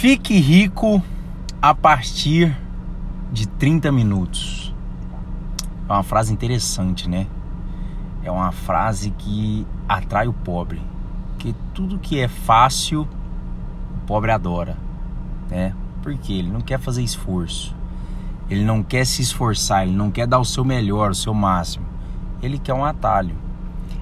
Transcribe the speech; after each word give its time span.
Fique 0.00 0.38
rico 0.38 1.02
a 1.60 1.74
partir 1.74 2.56
de 3.30 3.46
30 3.46 3.92
minutos. 3.92 4.74
É 5.86 5.92
uma 5.92 6.02
frase 6.02 6.32
interessante, 6.32 7.06
né? 7.06 7.26
É 8.22 8.30
uma 8.30 8.50
frase 8.50 9.10
que 9.10 9.66
atrai 9.86 10.26
o 10.26 10.32
pobre. 10.32 10.80
Porque 11.32 11.54
tudo 11.74 11.98
que 11.98 12.18
é 12.18 12.28
fácil, 12.28 13.02
o 13.02 14.06
pobre 14.06 14.30
adora, 14.30 14.74
né? 15.50 15.74
Porque 16.02 16.32
ele 16.32 16.48
não 16.48 16.62
quer 16.62 16.78
fazer 16.78 17.02
esforço. 17.02 17.76
Ele 18.48 18.64
não 18.64 18.82
quer 18.82 19.04
se 19.04 19.20
esforçar, 19.20 19.82
ele 19.82 19.94
não 19.94 20.10
quer 20.10 20.26
dar 20.26 20.38
o 20.38 20.46
seu 20.46 20.64
melhor, 20.64 21.10
o 21.10 21.14
seu 21.14 21.34
máximo. 21.34 21.84
Ele 22.42 22.58
quer 22.58 22.72
um 22.72 22.86
atalho. 22.86 23.36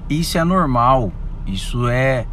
Isso 0.09 0.37
é 0.37 0.45
normal. 0.45 1.11
Isso 1.45 1.89
é, 1.89 2.25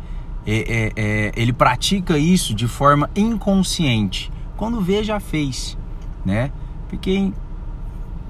é, 0.46 0.54
é, 0.56 0.92
é 0.96 1.32
ele 1.36 1.52
pratica 1.52 2.16
isso 2.16 2.54
de 2.54 2.68
forma 2.68 3.10
inconsciente. 3.16 4.30
Quando 4.56 4.80
vê, 4.80 5.02
já 5.02 5.20
fez, 5.20 5.76
né? 6.24 6.50
Porque 6.88 7.32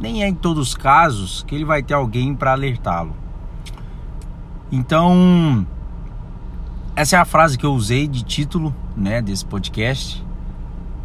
nem 0.01 0.23
é 0.23 0.29
em 0.29 0.35
todos 0.35 0.69
os 0.69 0.75
casos 0.75 1.43
que 1.47 1.55
ele 1.55 1.65
vai 1.65 1.83
ter 1.83 1.95
alguém 1.95 2.35
para 2.35 2.53
alertá-lo. 2.53 3.15
Então, 4.71 5.67
essa 6.95 7.17
é 7.17 7.19
a 7.19 7.25
frase 7.25 7.57
que 7.57 7.65
eu 7.65 7.73
usei 7.73 8.09
de 8.09 8.25
título, 8.25 8.75
né, 8.97 9.23
desse 9.23 9.45
podcast, 9.45 10.25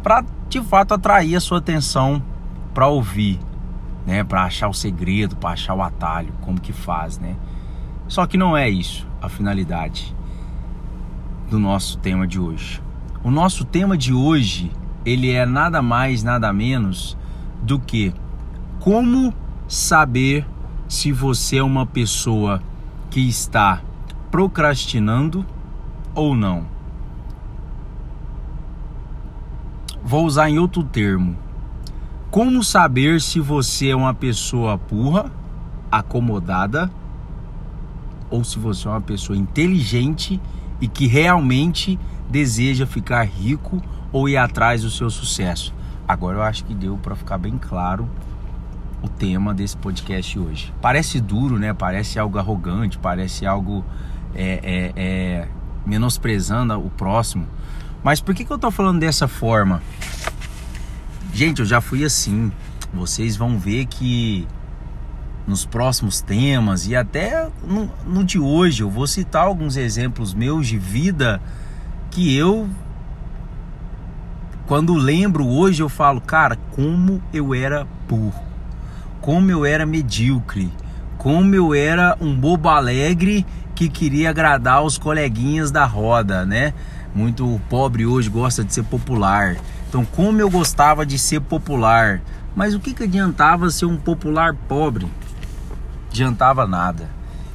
para 0.02 0.24
de 0.48 0.60
fato 0.62 0.94
atrair 0.94 1.36
a 1.36 1.40
sua 1.40 1.58
atenção 1.58 2.22
para 2.74 2.88
ouvir, 2.88 3.38
né, 4.04 4.24
para 4.24 4.42
achar 4.42 4.68
o 4.68 4.74
segredo, 4.74 5.36
para 5.36 5.50
achar 5.50 5.74
o 5.74 5.82
atalho, 5.82 6.32
como 6.40 6.60
que 6.60 6.72
faz, 6.72 7.18
né? 7.18 7.36
Só 8.08 8.26
que 8.26 8.36
não 8.36 8.56
é 8.56 8.68
isso 8.68 9.06
a 9.20 9.28
finalidade 9.28 10.14
do 11.52 11.58
nosso 11.58 11.98
tema 11.98 12.26
de 12.26 12.40
hoje. 12.40 12.82
O 13.22 13.30
nosso 13.30 13.62
tema 13.62 13.94
de 13.94 14.14
hoje, 14.14 14.72
ele 15.04 15.30
é 15.32 15.44
nada 15.44 15.82
mais, 15.82 16.22
nada 16.22 16.50
menos 16.50 17.14
do 17.62 17.78
que 17.78 18.14
como 18.80 19.34
saber 19.68 20.46
se 20.88 21.12
você 21.12 21.58
é 21.58 21.62
uma 21.62 21.84
pessoa 21.84 22.62
que 23.10 23.20
está 23.28 23.82
procrastinando 24.30 25.44
ou 26.14 26.34
não. 26.34 26.64
Vou 30.02 30.24
usar 30.24 30.48
em 30.48 30.58
outro 30.58 30.82
termo. 30.82 31.36
Como 32.30 32.64
saber 32.64 33.20
se 33.20 33.40
você 33.40 33.90
é 33.90 33.94
uma 33.94 34.14
pessoa 34.14 34.78
burra, 34.78 35.30
acomodada, 35.90 36.90
ou 38.30 38.42
se 38.42 38.58
você 38.58 38.88
é 38.88 38.90
uma 38.90 39.02
pessoa 39.02 39.36
inteligente 39.36 40.40
e 40.82 40.88
que 40.88 41.06
realmente 41.06 41.96
deseja 42.28 42.84
ficar 42.84 43.22
rico 43.22 43.80
ou 44.10 44.28
ir 44.28 44.36
atrás 44.36 44.82
do 44.82 44.90
seu 44.90 45.08
sucesso? 45.08 45.72
Agora 46.08 46.38
eu 46.38 46.42
acho 46.42 46.64
que 46.64 46.74
deu 46.74 46.98
para 46.98 47.14
ficar 47.14 47.38
bem 47.38 47.56
claro 47.56 48.10
o 49.00 49.08
tema 49.08 49.54
desse 49.54 49.76
podcast 49.76 50.36
hoje. 50.36 50.74
Parece 50.82 51.20
duro, 51.20 51.56
né? 51.56 51.72
Parece 51.72 52.18
algo 52.18 52.36
arrogante, 52.36 52.98
parece 52.98 53.46
algo 53.46 53.84
é, 54.34 54.60
é, 54.62 54.92
é, 54.96 55.48
menosprezando 55.86 56.74
o 56.74 56.90
próximo. 56.90 57.46
Mas 58.02 58.20
por 58.20 58.34
que, 58.34 58.44
que 58.44 58.52
eu 58.52 58.58
tô 58.58 58.70
falando 58.72 58.98
dessa 58.98 59.28
forma? 59.28 59.80
Gente, 61.32 61.60
eu 61.60 61.64
já 61.64 61.80
fui 61.80 62.04
assim. 62.04 62.50
Vocês 62.92 63.36
vão 63.36 63.56
ver 63.56 63.86
que 63.86 64.48
nos 65.46 65.64
próximos 65.64 66.20
temas 66.20 66.86
e 66.86 66.94
até 66.94 67.48
no, 67.66 67.90
no 68.06 68.24
de 68.24 68.38
hoje 68.38 68.82
eu 68.82 68.90
vou 68.90 69.06
citar 69.06 69.44
alguns 69.44 69.76
exemplos 69.76 70.34
meus 70.34 70.66
de 70.66 70.78
vida 70.78 71.40
que 72.10 72.36
eu 72.36 72.68
quando 74.66 74.94
lembro 74.94 75.46
hoje 75.46 75.82
eu 75.82 75.88
falo, 75.88 76.20
cara, 76.20 76.56
como 76.74 77.20
eu 77.32 77.54
era 77.54 77.86
burro 78.08 78.52
como 79.22 79.52
eu 79.52 79.64
era 79.64 79.86
medíocre, 79.86 80.68
como 81.16 81.54
eu 81.54 81.72
era 81.72 82.16
um 82.20 82.34
bobo 82.34 82.68
alegre 82.68 83.46
que 83.72 83.88
queria 83.88 84.30
agradar 84.30 84.82
os 84.82 84.98
coleguinhas 84.98 85.70
da 85.70 85.84
roda, 85.84 86.44
né? 86.44 86.74
Muito 87.14 87.60
pobre 87.70 88.04
hoje 88.04 88.28
gosta 88.28 88.64
de 88.64 88.74
ser 88.74 88.82
popular. 88.82 89.56
Então, 89.88 90.04
como 90.04 90.40
eu 90.40 90.50
gostava 90.50 91.06
de 91.06 91.18
ser 91.18 91.40
popular, 91.40 92.20
mas 92.56 92.74
o 92.74 92.80
que, 92.80 92.92
que 92.92 93.04
adiantava 93.04 93.70
ser 93.70 93.86
um 93.86 93.96
popular 93.96 94.54
pobre? 94.68 95.06
Adiantava 96.12 96.66
nada. 96.66 97.08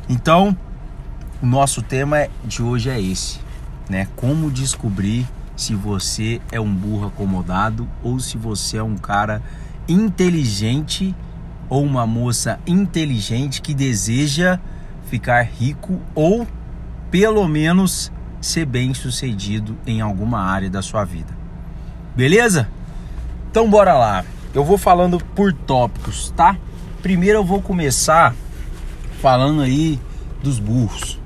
Então, 0.10 0.58
o 1.44 1.46
nosso 1.46 1.84
tema 1.84 2.28
de 2.44 2.64
hoje 2.64 2.90
é 2.90 3.00
esse, 3.00 3.40
né? 3.88 4.08
Como 4.16 4.50
descobrir 4.50 5.28
se 5.56 5.76
você 5.76 6.42
é 6.52 6.60
um 6.60 6.74
burro 6.74 7.06
acomodado 7.06 7.88
ou 8.02 8.20
se 8.20 8.36
você 8.36 8.78
é 8.78 8.84
um 8.84 8.98
cara 8.98 9.44
inteligente 9.88 11.16
ou 11.70 11.84
uma 11.84 12.08
moça 12.08 12.60
inteligente 12.66 13.62
que 13.62 13.76
deseja 13.76 14.60
ficar 15.06 15.44
rico 15.44 16.02
ou 16.16 16.48
pelo 17.12 17.48
menos 17.48 18.12
ser 18.42 18.66
bem 18.66 18.92
sucedido 18.96 19.78
em 19.86 20.02
alguma 20.02 20.40
área 20.40 20.70
da 20.70 20.82
sua 20.82 21.04
vida. 21.06 21.38
Beleza? 22.16 22.68
Então 23.52 23.70
bora 23.70 23.94
lá. 23.94 24.26
Eu 24.52 24.66
vou 24.66 24.80
falando 24.80 25.20
por 25.36 25.54
tópicos, 25.54 26.34
tá? 26.36 26.58
Primeiro 27.04 27.38
eu 27.38 27.46
vou 27.46 27.62
começar 27.62 28.34
falando 29.22 29.62
aí 29.62 30.00
dos 30.42 30.60
burros. 30.60 31.20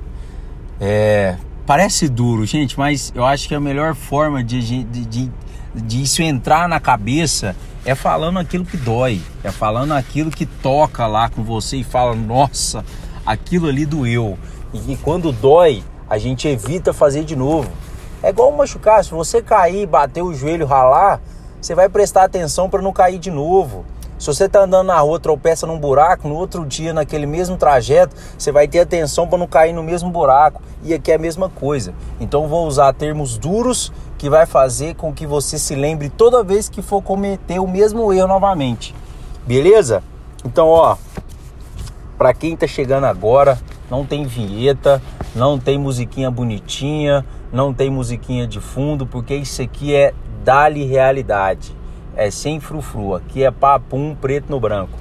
É, 0.80 1.36
parece 1.66 2.08
duro, 2.08 2.44
gente, 2.44 2.78
mas 2.78 3.12
eu 3.14 3.24
acho 3.24 3.46
que 3.46 3.54
a 3.54 3.60
melhor 3.60 3.94
forma 3.94 4.42
de, 4.42 4.84
de, 4.84 5.04
de, 5.04 5.32
de 5.74 6.02
isso 6.02 6.22
entrar 6.22 6.68
na 6.68 6.80
cabeça 6.80 7.54
é 7.84 7.94
falando 7.94 8.38
aquilo 8.38 8.64
que 8.64 8.76
dói, 8.76 9.20
é 9.42 9.50
falando 9.50 9.92
aquilo 9.92 10.30
que 10.30 10.46
toca 10.46 11.06
lá 11.06 11.28
com 11.28 11.42
você 11.42 11.78
e 11.78 11.84
fala, 11.84 12.14
nossa, 12.14 12.84
aquilo 13.26 13.68
ali 13.68 13.84
doeu. 13.84 14.38
E 14.72 14.96
quando 14.96 15.32
dói, 15.32 15.82
a 16.08 16.18
gente 16.18 16.48
evita 16.48 16.92
fazer 16.92 17.24
de 17.24 17.36
novo. 17.36 17.70
É 18.22 18.30
igual 18.30 18.52
machucar, 18.52 19.04
se 19.04 19.10
você 19.10 19.42
cair, 19.42 19.86
bater 19.86 20.22
o 20.22 20.32
joelho, 20.32 20.66
ralar, 20.66 21.20
você 21.60 21.74
vai 21.74 21.88
prestar 21.88 22.24
atenção 22.24 22.70
para 22.70 22.80
não 22.80 22.92
cair 22.92 23.18
de 23.18 23.30
novo. 23.30 23.84
Se 24.22 24.28
você 24.28 24.44
está 24.44 24.62
andando 24.62 24.86
na 24.86 25.00
rua, 25.00 25.18
tropeça 25.18 25.66
num 25.66 25.80
buraco, 25.80 26.28
no 26.28 26.36
outro 26.36 26.64
dia, 26.64 26.94
naquele 26.94 27.26
mesmo 27.26 27.56
trajeto, 27.56 28.14
você 28.38 28.52
vai 28.52 28.68
ter 28.68 28.78
atenção 28.78 29.26
para 29.26 29.36
não 29.36 29.48
cair 29.48 29.72
no 29.72 29.82
mesmo 29.82 30.10
buraco. 30.10 30.62
E 30.84 30.94
aqui 30.94 31.10
é 31.10 31.16
a 31.16 31.18
mesma 31.18 31.48
coisa. 31.48 31.92
Então 32.20 32.46
vou 32.46 32.64
usar 32.64 32.92
termos 32.92 33.36
duros 33.36 33.92
que 34.16 34.30
vai 34.30 34.46
fazer 34.46 34.94
com 34.94 35.12
que 35.12 35.26
você 35.26 35.58
se 35.58 35.74
lembre 35.74 36.08
toda 36.08 36.44
vez 36.44 36.68
que 36.68 36.80
for 36.80 37.02
cometer 37.02 37.58
o 37.58 37.66
mesmo 37.66 38.12
erro 38.12 38.28
novamente. 38.28 38.94
Beleza? 39.44 40.04
Então, 40.44 40.68
ó, 40.68 40.96
para 42.16 42.32
quem 42.32 42.54
está 42.54 42.68
chegando 42.68 43.06
agora, 43.06 43.58
não 43.90 44.06
tem 44.06 44.24
vinheta, 44.24 45.02
não 45.34 45.58
tem 45.58 45.76
musiquinha 45.76 46.30
bonitinha, 46.30 47.26
não 47.52 47.74
tem 47.74 47.90
musiquinha 47.90 48.46
de 48.46 48.60
fundo, 48.60 49.04
porque 49.04 49.34
isso 49.34 49.60
aqui 49.60 49.92
é 49.92 50.14
dali 50.44 50.84
realidade 50.84 51.81
é 52.16 52.30
sem 52.30 52.60
frufru, 52.60 53.14
aqui 53.14 53.44
é 53.44 53.50
papum 53.50 54.14
preto 54.14 54.50
no 54.50 54.60
branco. 54.60 54.98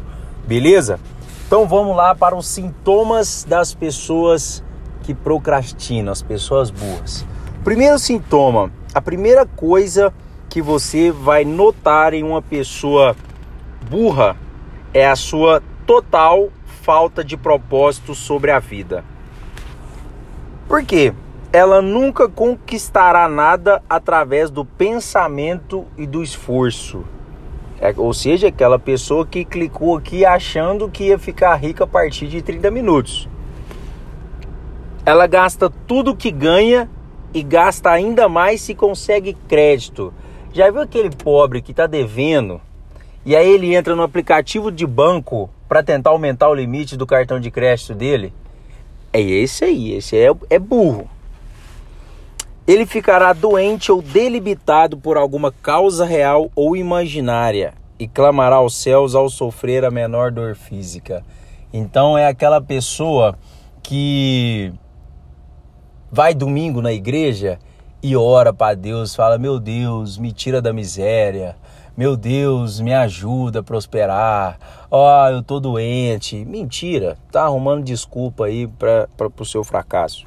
Beleza? 0.48 1.00
Então 1.46 1.68
vamos 1.68 1.96
lá 1.96 2.16
para 2.16 2.36
os 2.36 2.48
sintomas 2.48 3.46
das 3.48 3.74
pessoas 3.74 4.64
que 5.04 5.14
procrastinam, 5.14 6.12
as 6.12 6.22
pessoas 6.22 6.70
burras. 6.70 7.26
Primeiro 7.64 8.00
sintoma, 8.00 8.72
a 8.94 9.02
primeira 9.02 9.46
coisa 9.46 10.14
que 10.50 10.62
você 10.62 11.12
vai 11.12 11.46
notar 11.46 12.14
em 12.14 12.24
uma 12.24 12.42
pessoa 12.42 13.16
burra 13.90 14.36
é 14.94 15.08
a 15.08 15.16
sua 15.16 15.62
total 15.86 16.50
falta 16.82 17.24
de 17.24 17.38
propósito 17.38 18.16
sobre 18.16 18.52
a 18.52 18.60
vida. 18.60 19.04
Por 20.68 20.84
quê? 20.84 21.14
Ela 21.54 21.82
nunca 21.82 22.30
conquistará 22.30 23.28
nada 23.28 23.84
através 23.90 24.50
do 24.50 24.64
pensamento 24.64 25.86
e 25.98 26.08
do 26.08 26.24
esforço. 26.24 27.04
É, 27.80 27.94
ou 27.98 28.14
seja, 28.14 28.48
aquela 28.48 28.80
pessoa 28.80 29.26
que 29.26 29.44
clicou 29.44 29.98
aqui 29.98 30.24
achando 30.24 30.88
que 30.88 31.06
ia 31.06 31.20
ficar 31.20 31.56
rica 31.56 31.84
a 31.84 31.88
partir 31.88 32.28
de 32.28 32.42
30 32.42 32.72
minutos. 32.72 33.28
Ela 35.06 35.28
gasta 35.28 35.70
tudo 35.88 36.16
que 36.16 36.32
ganha 36.32 36.90
e 37.34 37.44
gasta 37.44 37.90
ainda 37.90 38.30
mais 38.30 38.62
se 38.62 38.74
consegue 38.74 39.36
crédito. 39.50 40.14
Já 40.54 40.70
viu 40.70 40.82
aquele 40.82 41.10
pobre 41.10 41.62
que 41.62 41.72
está 41.72 41.86
devendo 41.86 42.62
e 43.26 43.36
aí 43.36 43.50
ele 43.50 43.76
entra 43.76 43.96
no 43.96 44.04
aplicativo 44.04 44.72
de 44.72 44.86
banco 44.86 45.50
para 45.68 45.84
tentar 45.84 46.12
aumentar 46.12 46.50
o 46.50 46.56
limite 46.56 46.96
do 46.96 47.06
cartão 47.06 47.40
de 47.40 47.52
crédito 47.52 47.94
dele? 47.94 48.34
É 49.12 49.20
esse 49.20 49.66
aí, 49.66 49.94
esse 49.94 50.18
é, 50.18 50.30
é 50.50 50.60
burro 50.60 51.10
ele 52.68 52.86
ficará 52.86 53.34
doente 53.34 53.92
ou 53.92 54.02
delibitado 54.02 54.98
por 54.98 55.18
alguma 55.18 55.52
causa 55.52 56.06
real 56.06 56.52
ou 56.56 56.76
imaginária 56.76 57.74
e 57.98 58.08
clamará 58.08 58.58
aos 58.58 58.76
céus 58.76 59.16
ao 59.16 59.30
sofrer 59.30 59.84
a 59.84 59.92
menor 59.92 60.32
dor 60.32 60.56
física. 60.56 61.24
Então 61.74 62.18
é 62.18 62.28
aquela 62.28 62.62
pessoa 62.62 63.38
que 63.82 64.72
vai 66.12 66.34
domingo 66.34 66.82
na 66.82 66.94
igreja 66.94 67.58
e 68.02 68.16
ora 68.16 68.54
para 68.54 68.76
Deus, 68.76 69.16
fala: 69.16 69.38
"Meu 69.38 69.60
Deus, 69.60 70.18
me 70.18 70.32
tira 70.32 70.62
da 70.62 70.74
miséria. 70.74 71.56
Meu 71.98 72.16
Deus, 72.16 72.80
me 72.80 72.94
ajuda 72.94 73.60
a 73.60 73.64
prosperar. 73.64 74.58
Ó, 74.90 75.26
oh, 75.26 75.30
eu 75.30 75.44
tô 75.44 75.60
doente". 75.60 76.44
Mentira, 76.46 77.18
tá 77.32 77.44
arrumando 77.44 77.84
desculpa 77.84 78.46
aí 78.46 78.68
para 78.68 79.08
o 79.40 79.46
seu 79.46 79.64
fracasso. 79.64 80.26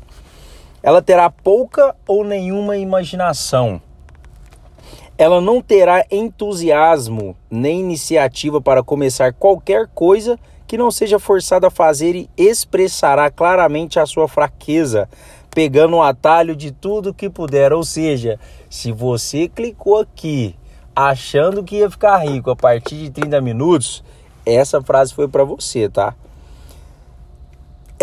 Ela 0.84 1.00
terá 1.00 1.30
pouca 1.30 1.96
ou 2.06 2.22
nenhuma 2.22 2.76
imaginação. 2.76 3.80
Ela 5.16 5.40
não 5.40 5.62
terá 5.62 6.04
entusiasmo 6.10 7.34
nem 7.50 7.80
iniciativa 7.80 8.60
para 8.60 8.82
começar 8.82 9.32
qualquer 9.32 9.88
coisa 9.94 10.38
que 10.66 10.76
não 10.76 10.90
seja 10.90 11.18
forçada 11.18 11.68
a 11.68 11.70
fazer 11.70 12.14
e 12.14 12.28
expressará 12.36 13.30
claramente 13.30 13.98
a 13.98 14.04
sua 14.04 14.28
fraqueza, 14.28 15.08
pegando 15.54 15.96
o 15.96 16.02
atalho 16.02 16.54
de 16.54 16.70
tudo 16.70 17.14
que 17.14 17.30
puder. 17.30 17.72
Ou 17.72 17.82
seja, 17.82 18.38
se 18.68 18.92
você 18.92 19.48
clicou 19.48 20.00
aqui 20.00 20.54
achando 20.94 21.64
que 21.64 21.76
ia 21.76 21.90
ficar 21.90 22.18
rico 22.18 22.50
a 22.50 22.56
partir 22.56 22.96
de 22.96 23.10
30 23.10 23.40
minutos, 23.40 24.04
essa 24.44 24.82
frase 24.82 25.14
foi 25.14 25.28
para 25.28 25.44
você, 25.44 25.88
tá? 25.88 26.14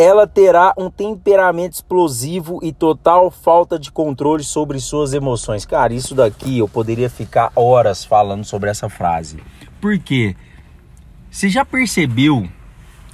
Ela 0.02 0.26
terá 0.26 0.74
um 0.76 0.90
temperamento 0.90 1.74
explosivo 1.74 2.60
e 2.64 2.74
total 2.74 3.30
falta 3.30 3.78
de 3.78 3.92
controle 3.92 4.44
sobre 4.44 4.80
suas 4.80 5.14
emoções. 5.14 5.64
Cara, 5.64 5.94
isso 5.94 6.16
daqui 6.16 6.58
eu 6.58 6.68
poderia 6.68 7.08
ficar 7.08 7.52
horas 7.56 8.04
falando 8.04 8.44
sobre 8.44 8.72
essa 8.72 8.90
frase. 8.90 9.38
Por 9.80 10.00
quê? 10.00 10.36
Você 11.30 11.50
já 11.50 11.64
percebeu 11.64 12.50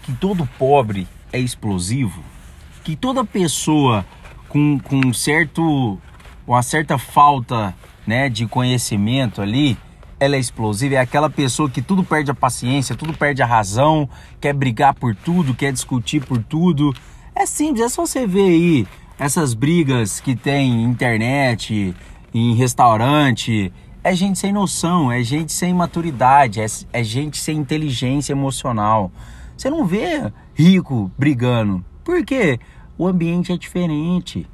que 0.03 0.13
todo 0.13 0.47
pobre 0.57 1.05
é 1.33 1.37
explosivo? 1.37 2.23
Que 2.85 2.95
toda 2.95 3.25
pessoa 3.25 4.05
com, 4.47 4.79
com 4.79 5.11
certo 5.11 5.99
uma 6.47 6.63
certa 6.63 6.97
falta 6.97 7.75
né, 8.05 8.29
de 8.29 8.47
conhecimento 8.47 9.41
ali, 9.41 9.77
ela 10.19 10.35
é 10.35 10.39
explosiva, 10.39 10.95
é 10.95 10.99
aquela 10.99 11.29
pessoa 11.29 11.69
que 11.69 11.81
tudo 11.81 12.03
perde 12.03 12.31
a 12.31 12.35
paciência, 12.35 12.95
tudo 12.95 13.13
perde 13.13 13.41
a 13.41 13.45
razão, 13.45 14.09
quer 14.41 14.53
brigar 14.53 14.93
por 14.95 15.15
tudo, 15.15 15.53
quer 15.53 15.71
discutir 15.71 16.25
por 16.25 16.41
tudo. 16.41 16.93
É 17.35 17.45
simples, 17.45 17.85
é 17.85 17.89
só 17.89 18.05
você 18.05 18.25
ver 18.25 18.49
aí 18.49 18.87
essas 19.19 19.53
brigas 19.53 20.19
que 20.19 20.35
tem 20.35 20.71
em 20.71 20.83
internet, 20.83 21.95
em 22.33 22.55
restaurante. 22.55 23.71
É 24.03 24.15
gente 24.15 24.39
sem 24.39 24.53
noção, 24.53 25.11
é 25.11 25.21
gente 25.21 25.51
sem 25.51 25.73
maturidade, 25.73 26.61
é, 26.61 26.65
é 26.93 27.03
gente 27.03 27.37
sem 27.37 27.57
inteligência 27.57 28.31
emocional. 28.31 29.11
Você 29.55 29.69
não 29.69 29.85
vê 29.85 30.31
rico 30.53 31.11
brigando. 31.17 31.83
Por 32.03 32.23
quê? 32.23 32.59
O 32.97 33.07
ambiente 33.07 33.51
é 33.51 33.57
diferente. 33.57 34.47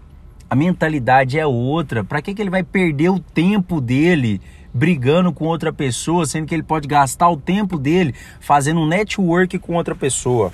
A 0.49 0.55
mentalidade 0.55 1.37
é 1.37 1.45
outra. 1.45 2.03
Para 2.03 2.21
que, 2.21 2.33
que 2.33 2.41
ele 2.41 2.49
vai 2.49 2.63
perder 2.63 3.09
o 3.09 3.19
tempo 3.19 3.79
dele 3.79 4.41
brigando 4.73 5.31
com 5.31 5.45
outra 5.45 5.71
pessoa, 5.71 6.25
sendo 6.25 6.47
que 6.47 6.55
ele 6.55 6.63
pode 6.63 6.87
gastar 6.87 7.29
o 7.29 7.37
tempo 7.37 7.77
dele 7.77 8.15
fazendo 8.39 8.79
um 8.79 8.87
network 8.87 9.59
com 9.59 9.75
outra 9.75 9.93
pessoa? 9.93 10.51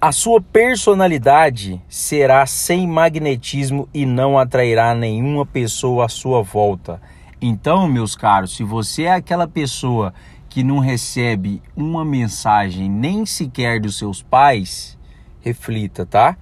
A 0.00 0.12
sua 0.12 0.40
personalidade 0.40 1.80
será 1.88 2.46
sem 2.46 2.86
magnetismo 2.86 3.88
e 3.92 4.06
não 4.06 4.38
atrairá 4.38 4.94
nenhuma 4.94 5.44
pessoa 5.44 6.04
à 6.04 6.08
sua 6.08 6.42
volta. 6.42 7.00
Então, 7.40 7.88
meus 7.88 8.14
caros, 8.14 8.54
se 8.54 8.62
você 8.62 9.04
é 9.04 9.14
aquela 9.14 9.48
pessoa 9.48 10.14
que 10.48 10.62
não 10.62 10.78
recebe 10.78 11.62
uma 11.74 12.04
mensagem 12.04 12.88
nem 12.88 13.26
sequer 13.26 13.80
dos 13.80 13.98
seus 13.98 14.22
pais, 14.22 14.96
reflita, 15.40 16.06
tá? 16.06 16.36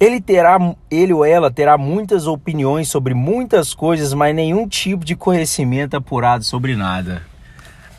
Ele 0.00 0.20
terá, 0.20 0.58
ele 0.90 1.12
ou 1.12 1.24
ela 1.24 1.50
terá 1.50 1.76
muitas 1.76 2.26
opiniões 2.26 2.88
sobre 2.88 3.14
muitas 3.14 3.74
coisas, 3.74 4.14
mas 4.14 4.34
nenhum 4.34 4.68
tipo 4.68 5.04
de 5.04 5.16
conhecimento 5.16 5.96
apurado 5.96 6.44
sobre 6.44 6.76
nada. 6.76 7.22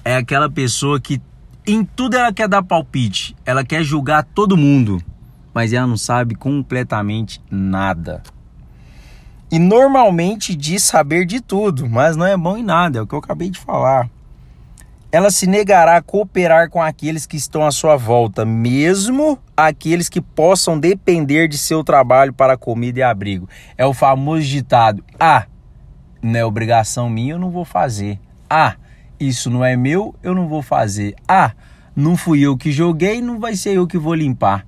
É 0.06 0.16
aquela 0.16 0.50
pessoa 0.50 1.00
que 1.00 1.22
em 1.68 1.84
tudo 1.84 2.16
ela 2.16 2.32
quer 2.32 2.48
dar 2.48 2.64
palpite, 2.64 3.36
ela 3.46 3.66
quer 3.66 3.84
julgar 3.84 4.24
todo 4.24 4.56
mundo, 4.56 5.02
mas 5.54 5.74
ela 5.74 5.86
não 5.86 5.98
sabe 5.98 6.36
completamente 6.36 7.42
nada. 7.52 8.24
E 9.52 9.60
normalmente 9.60 10.56
diz 10.56 10.84
saber 10.84 11.26
de 11.26 11.42
tudo, 11.42 11.90
mas 11.90 12.16
não 12.16 12.26
é 12.26 12.38
bom 12.38 12.56
em 12.56 12.64
nada, 12.64 13.00
é 13.00 13.02
o 13.02 13.08
que 13.08 13.14
eu 13.14 13.20
acabei 13.20 13.50
de 13.50 13.60
falar 13.60 14.10
ela 15.12 15.32
se 15.32 15.48
negará 15.48 15.98
a 15.98 16.02
cooperar 16.02 16.70
com 16.70 16.82
aqueles 16.82 17.26
que 17.26 17.36
estão 17.36 17.66
à 17.66 17.72
sua 17.72 17.96
volta, 17.98 18.46
mesmo 18.46 19.40
aqueles 19.58 20.08
que 20.08 20.22
possam 20.22 20.80
depender 20.80 21.48
de 21.48 21.58
seu 21.58 21.84
trabalho 21.84 22.32
para 22.32 22.58
comida 22.58 23.00
e 23.00 23.04
abrigo. 23.04 23.50
É 23.76 23.86
o 23.86 23.94
famoso 23.94 24.46
ditado: 24.46 25.04
ah, 25.20 25.48
não 26.22 26.40
é 26.40 26.46
obrigação 26.46 27.10
minha, 27.10 27.34
eu 27.34 27.40
não 27.40 27.50
vou 27.50 27.66
fazer. 27.66 28.20
Ah, 28.48 28.76
isso 29.20 29.50
não 29.50 29.66
é 29.66 29.76
meu, 29.76 30.16
eu 30.22 30.36
não 30.36 30.48
vou 30.48 30.62
fazer. 30.62 31.16
Ah, 31.28 31.54
não 31.96 32.16
fui 32.16 32.42
eu 32.42 32.56
que 32.56 32.72
joguei, 32.72 33.20
não 33.20 33.40
vai 33.40 33.56
ser 33.56 33.76
eu 33.78 33.88
que 33.88 33.98
vou 33.98 34.14
limpar. 34.14 34.66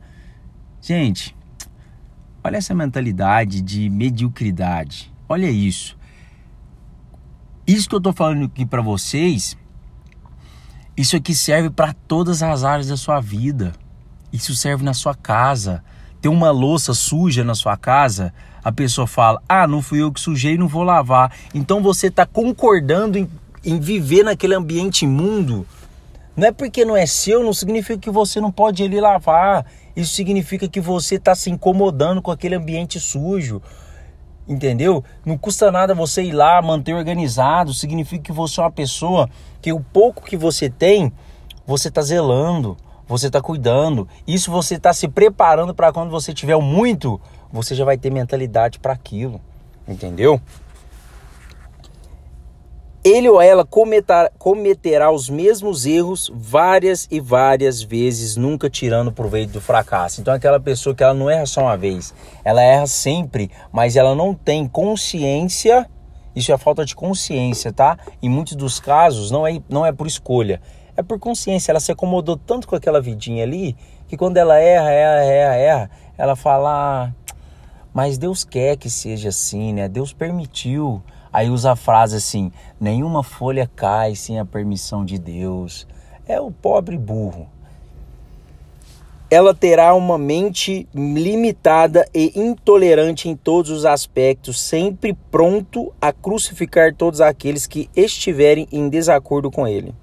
Gente, 0.81 1.35
olha 2.43 2.57
essa 2.57 2.73
mentalidade 2.73 3.61
de 3.61 3.89
mediocridade. 3.91 5.13
Olha 5.29 5.49
isso. 5.49 5.95
Isso 7.65 7.87
que 7.87 7.95
eu 7.95 8.01
tô 8.01 8.11
falando 8.11 8.45
aqui 8.45 8.65
para 8.65 8.81
vocês 8.81 9.55
isso 11.01 11.15
aqui 11.15 11.33
serve 11.33 11.71
para 11.71 11.95
todas 12.07 12.43
as 12.43 12.63
áreas 12.63 12.87
da 12.87 12.95
sua 12.95 13.19
vida. 13.19 13.71
Isso 14.31 14.55
serve 14.55 14.83
na 14.83 14.93
sua 14.93 15.15
casa. 15.15 15.83
Tem 16.21 16.31
uma 16.31 16.51
louça 16.51 16.93
suja 16.93 17.43
na 17.43 17.55
sua 17.55 17.75
casa, 17.75 18.31
a 18.63 18.71
pessoa 18.71 19.07
fala: 19.07 19.41
Ah, 19.49 19.65
não 19.65 19.81
fui 19.81 20.03
eu 20.03 20.11
que 20.11 20.19
sujei, 20.19 20.59
não 20.59 20.67
vou 20.67 20.83
lavar. 20.83 21.35
Então 21.55 21.81
você 21.81 22.05
está 22.05 22.23
concordando 22.23 23.17
em, 23.17 23.27
em 23.65 23.79
viver 23.79 24.21
naquele 24.21 24.53
ambiente 24.53 25.03
imundo. 25.03 25.65
Não 26.37 26.47
é 26.47 26.51
porque 26.51 26.85
não 26.85 26.95
é 26.95 27.07
seu, 27.07 27.43
não 27.43 27.51
significa 27.51 27.97
que 27.97 28.11
você 28.11 28.39
não 28.39 28.51
pode 28.51 28.83
ir 28.83 29.01
lavar. 29.01 29.65
Isso 29.95 30.13
significa 30.13 30.67
que 30.67 30.79
você 30.79 31.15
está 31.15 31.33
se 31.33 31.49
incomodando 31.49 32.21
com 32.21 32.29
aquele 32.29 32.53
ambiente 32.53 32.99
sujo. 32.99 33.59
Entendeu? 34.47 35.03
Não 35.25 35.37
custa 35.37 35.71
nada 35.71 35.93
você 35.93 36.23
ir 36.23 36.31
lá, 36.31 36.61
manter 36.61 36.93
organizado. 36.93 37.73
Significa 37.73 38.23
que 38.23 38.31
você 38.31 38.59
é 38.59 38.63
uma 38.63 38.71
pessoa 38.71 39.29
que 39.61 39.71
o 39.71 39.79
pouco 39.79 40.23
que 40.23 40.35
você 40.35 40.69
tem, 40.69 41.11
você 41.65 41.87
está 41.87 42.01
zelando, 42.01 42.75
você 43.07 43.27
está 43.27 43.41
cuidando. 43.41 44.07
Isso 44.25 44.51
você 44.51 44.75
está 44.75 44.93
se 44.93 45.07
preparando 45.07 45.73
para 45.73 45.91
quando 45.91 46.09
você 46.09 46.33
tiver 46.33 46.55
o 46.55 46.61
muito, 46.61 47.19
você 47.51 47.75
já 47.75 47.85
vai 47.85 47.97
ter 47.97 48.09
mentalidade 48.09 48.79
para 48.79 48.93
aquilo. 48.93 49.39
Entendeu? 49.87 50.41
Ele 53.03 53.27
ou 53.27 53.41
ela 53.41 53.65
cometerá, 53.65 55.11
os 55.11 55.27
mesmos 55.27 55.85
erros 55.87 56.31
várias 56.33 57.07
e 57.09 57.19
várias 57.19 57.81
vezes, 57.81 58.37
nunca 58.37 58.69
tirando 58.69 59.11
proveito 59.11 59.53
do 59.53 59.61
fracasso. 59.61 60.21
Então, 60.21 60.33
aquela 60.33 60.59
pessoa 60.59 60.95
que 60.95 61.03
ela 61.03 61.13
não 61.13 61.29
erra 61.29 61.47
só 61.47 61.61
uma 61.61 61.75
vez, 61.75 62.13
ela 62.43 62.61
erra 62.61 62.85
sempre, 62.85 63.49
mas 63.71 63.95
ela 63.95 64.13
não 64.13 64.35
tem 64.35 64.67
consciência. 64.67 65.89
Isso 66.35 66.51
é 66.51 66.57
falta 66.57 66.85
de 66.85 66.95
consciência, 66.95 67.73
tá? 67.73 67.97
Em 68.21 68.29
muitos 68.29 68.55
dos 68.55 68.79
casos, 68.79 69.31
não 69.31 69.47
é, 69.47 69.59
não 69.67 69.83
é 69.83 69.91
por 69.91 70.05
escolha, 70.05 70.61
é 70.95 71.01
por 71.01 71.17
consciência. 71.17 71.71
Ela 71.71 71.79
se 71.79 71.91
acomodou 71.91 72.37
tanto 72.37 72.67
com 72.67 72.75
aquela 72.75 73.01
vidinha 73.01 73.43
ali 73.43 73.75
que 74.07 74.15
quando 74.15 74.37
ela 74.37 74.59
erra, 74.59 74.91
erra, 74.91 75.23
erra, 75.23 75.55
erra, 75.55 75.91
ela 76.17 76.35
fala: 76.35 76.69
ah, 76.69 77.31
Mas 77.91 78.19
Deus 78.19 78.43
quer 78.43 78.77
que 78.77 78.91
seja 78.91 79.29
assim, 79.29 79.73
né? 79.73 79.89
Deus 79.89 80.13
permitiu. 80.13 81.01
Aí 81.31 81.49
usa 81.49 81.71
a 81.71 81.75
frase 81.75 82.15
assim: 82.15 82.51
nenhuma 82.79 83.23
folha 83.23 83.69
cai 83.75 84.15
sem 84.15 84.39
a 84.39 84.45
permissão 84.45 85.05
de 85.05 85.17
Deus. 85.17 85.87
É 86.27 86.39
o 86.39 86.51
pobre 86.51 86.97
burro. 86.97 87.47
Ela 89.29 89.53
terá 89.53 89.93
uma 89.95 90.17
mente 90.17 90.85
limitada 90.93 92.05
e 92.13 92.33
intolerante 92.37 93.29
em 93.29 93.35
todos 93.35 93.71
os 93.71 93.85
aspectos, 93.85 94.59
sempre 94.59 95.17
pronto 95.31 95.93
a 96.01 96.11
crucificar 96.11 96.93
todos 96.93 97.21
aqueles 97.21 97.65
que 97.65 97.89
estiverem 97.95 98.67
em 98.73 98.89
desacordo 98.89 99.49
com 99.49 99.65
ele. 99.65 99.95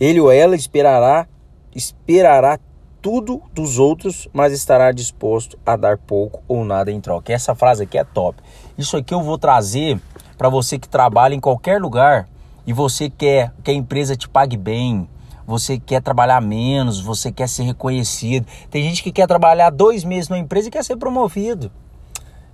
Ele 0.00 0.18
ou 0.18 0.32
ela 0.32 0.56
esperará, 0.56 1.28
esperará 1.76 2.58
tudo 3.00 3.40
dos 3.52 3.78
outros, 3.78 4.28
mas 4.32 4.52
estará 4.52 4.90
disposto 4.90 5.56
a 5.64 5.76
dar 5.76 5.96
pouco 5.96 6.42
ou 6.48 6.64
nada 6.64 6.90
em 6.90 7.00
troca. 7.00 7.32
Essa 7.32 7.54
frase 7.54 7.84
aqui 7.84 7.98
é 7.98 8.04
top. 8.04 8.42
Isso 8.76 8.96
aqui 8.96 9.12
eu 9.12 9.22
vou 9.22 9.38
trazer 9.38 10.00
para 10.38 10.48
você 10.48 10.78
que 10.78 10.88
trabalha 10.88 11.34
em 11.34 11.40
qualquer 11.40 11.80
lugar 11.80 12.28
e 12.66 12.72
você 12.72 13.10
quer 13.10 13.52
que 13.62 13.70
a 13.70 13.74
empresa 13.74 14.16
te 14.16 14.28
pague 14.28 14.56
bem, 14.56 15.08
você 15.46 15.78
quer 15.78 16.00
trabalhar 16.00 16.40
menos, 16.40 17.00
você 17.00 17.32
quer 17.32 17.48
ser 17.48 17.64
reconhecido. 17.64 18.46
Tem 18.70 18.82
gente 18.82 19.02
que 19.02 19.12
quer 19.12 19.26
trabalhar 19.26 19.70
dois 19.70 20.04
meses 20.04 20.28
numa 20.28 20.38
empresa 20.38 20.68
e 20.68 20.70
quer 20.70 20.84
ser 20.84 20.96
promovido. 20.96 21.70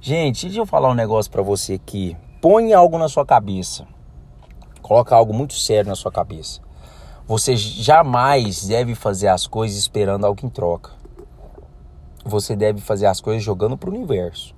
Gente, 0.00 0.46
deixa 0.46 0.60
eu 0.60 0.66
falar 0.66 0.90
um 0.90 0.94
negócio 0.94 1.30
para 1.30 1.42
você 1.42 1.74
aqui. 1.74 2.16
Põe 2.40 2.72
algo 2.72 2.98
na 2.98 3.08
sua 3.08 3.26
cabeça. 3.26 3.86
Coloca 4.80 5.14
algo 5.14 5.34
muito 5.34 5.54
sério 5.54 5.88
na 5.88 5.96
sua 5.96 6.10
cabeça. 6.10 6.60
Você 7.26 7.56
jamais 7.56 8.66
deve 8.66 8.94
fazer 8.94 9.28
as 9.28 9.46
coisas 9.46 9.76
esperando 9.76 10.24
algo 10.24 10.46
em 10.46 10.48
troca. 10.48 10.92
Você 12.24 12.56
deve 12.56 12.80
fazer 12.80 13.06
as 13.06 13.20
coisas 13.20 13.42
jogando 13.42 13.76
para 13.76 13.90
o 13.90 13.94
universo. 13.94 14.54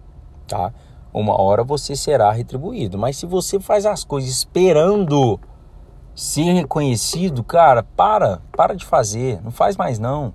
tá? 0.46 0.72
Uma 1.12 1.40
hora 1.40 1.64
você 1.64 1.96
será 1.96 2.30
retribuído. 2.30 2.96
Mas 2.96 3.16
se 3.16 3.26
você 3.26 3.58
faz 3.58 3.84
as 3.84 4.04
coisas 4.04 4.30
esperando 4.30 5.40
ser 6.14 6.52
reconhecido, 6.52 7.42
cara, 7.42 7.82
para, 7.82 8.40
para 8.56 8.74
de 8.74 8.84
fazer, 8.84 9.40
não 9.42 9.50
faz 9.50 9.76
mais 9.76 9.98
não. 9.98 10.32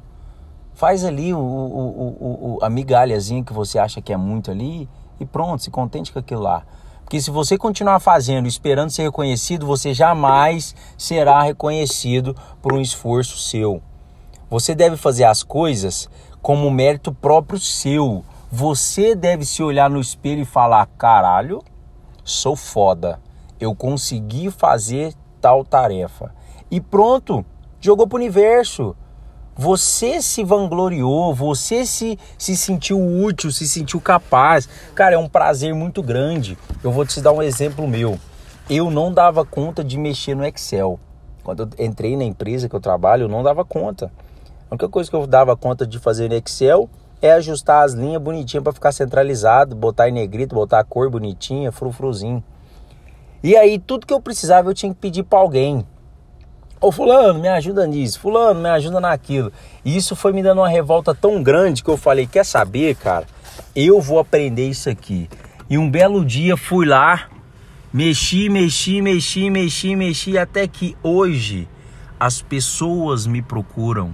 Faz 0.73 1.05
ali 1.05 1.33
o, 1.33 1.39
o, 1.39 2.57
o, 2.57 2.59
a 2.61 2.69
migalhazinha 2.69 3.43
que 3.43 3.53
você 3.53 3.79
acha 3.79 4.01
que 4.01 4.11
é 4.11 4.17
muito 4.17 4.51
ali 4.51 4.89
e 5.19 5.25
pronto, 5.25 5.63
se 5.63 5.71
contente 5.71 6.11
com 6.11 6.19
aquilo 6.19 6.41
lá. 6.41 6.63
Porque 7.03 7.21
se 7.21 7.29
você 7.29 7.57
continuar 7.57 7.99
fazendo, 7.99 8.47
esperando 8.47 8.89
ser 8.89 9.03
reconhecido, 9.03 9.65
você 9.65 9.93
jamais 9.93 10.75
será 10.97 11.41
reconhecido 11.43 12.35
por 12.61 12.73
um 12.73 12.81
esforço 12.81 13.37
seu. 13.37 13.81
Você 14.49 14.73
deve 14.73 14.97
fazer 14.97 15.23
as 15.23 15.43
coisas 15.43 16.09
como 16.41 16.69
mérito 16.71 17.13
próprio 17.13 17.59
seu. 17.59 18.23
Você 18.51 19.15
deve 19.15 19.43
se 19.43 19.63
olhar 19.63 19.89
no 19.89 19.99
espelho 19.99 20.41
e 20.41 20.45
falar: 20.45 20.85
caralho, 20.97 21.63
sou 22.23 22.55
foda. 22.55 23.19
Eu 23.59 23.73
consegui 23.73 24.51
fazer 24.51 25.13
tal 25.41 25.63
tarefa. 25.63 26.33
E 26.69 26.79
pronto, 26.79 27.45
jogou 27.79 28.07
pro 28.07 28.17
universo. 28.17 28.95
Você 29.57 30.21
se 30.21 30.43
vangloriou, 30.43 31.33
você 31.33 31.85
se, 31.85 32.19
se 32.37 32.57
sentiu 32.57 32.99
útil, 32.99 33.51
se 33.51 33.67
sentiu 33.67 34.01
capaz. 34.01 34.67
Cara, 34.93 35.15
é 35.15 35.17
um 35.17 35.29
prazer 35.29 35.73
muito 35.73 36.03
grande. 36.03 36.57
Eu 36.83 36.91
vou 36.91 37.05
te 37.05 37.21
dar 37.21 37.31
um 37.31 37.41
exemplo 37.41 37.87
meu. 37.87 38.19
Eu 38.69 38.91
não 38.91 39.13
dava 39.13 39.45
conta 39.45 39.81
de 39.81 39.97
mexer 39.97 40.35
no 40.35 40.45
Excel. 40.45 40.99
Quando 41.41 41.61
eu 41.77 41.85
entrei 41.85 42.17
na 42.17 42.25
empresa 42.25 42.67
que 42.67 42.75
eu 42.75 42.81
trabalho, 42.81 43.23
eu 43.23 43.29
não 43.29 43.43
dava 43.43 43.63
conta. 43.63 44.11
A 44.69 44.73
única 44.73 44.89
coisa 44.89 45.09
que 45.09 45.15
eu 45.15 45.25
dava 45.25 45.55
conta 45.55 45.87
de 45.87 45.99
fazer 45.99 46.27
no 46.27 46.35
Excel 46.35 46.89
é 47.21 47.31
ajustar 47.31 47.83
as 47.83 47.93
linhas 47.93 48.21
bonitinhas 48.21 48.63
para 48.63 48.73
ficar 48.73 48.91
centralizado, 48.91 49.75
botar 49.75 50.09
em 50.09 50.11
negrito, 50.11 50.55
botar 50.55 50.79
a 50.79 50.83
cor 50.83 51.09
bonitinha, 51.09 51.71
frufruzinho. 51.71 52.43
E 53.43 53.55
aí 53.55 53.79
tudo 53.79 54.05
que 54.05 54.13
eu 54.13 54.21
precisava 54.21 54.69
eu 54.69 54.73
tinha 54.73 54.93
que 54.93 54.99
pedir 54.99 55.23
para 55.23 55.39
alguém. 55.39 55.85
Ô 56.81 56.91
fulano, 56.91 57.39
me 57.39 57.47
ajuda 57.47 57.87
nisso, 57.87 58.19
fulano, 58.19 58.61
me 58.61 58.69
ajuda 58.69 58.99
naquilo. 58.99 59.51
E 59.83 59.95
isso 59.95 60.15
foi 60.15 60.33
me 60.33 60.43
dando 60.43 60.59
uma 60.59 60.69
revolta 60.69 61.15
tão 61.15 61.41
grande 61.41 61.83
que 61.83 61.89
eu 61.89 61.97
falei, 61.97 62.27
quer 62.27 62.45
saber, 62.45 62.95
cara? 62.95 63.25
Eu 63.75 64.01
vou 64.01 64.19
aprender 64.19 64.67
isso 64.67 64.89
aqui. 64.89 65.29
E 65.69 65.77
um 65.77 65.89
belo 65.89 66.23
dia 66.23 66.55
fui 66.55 66.85
lá, 66.85 67.27
mexi, 67.91 68.49
mexi, 68.49 69.01
mexi, 69.01 69.49
mexi, 69.49 69.95
mexi, 69.95 70.37
até 70.37 70.67
que 70.67 70.95
hoje 71.01 71.67
as 72.19 72.41
pessoas 72.41 73.25
me 73.25 73.41
procuram 73.41 74.13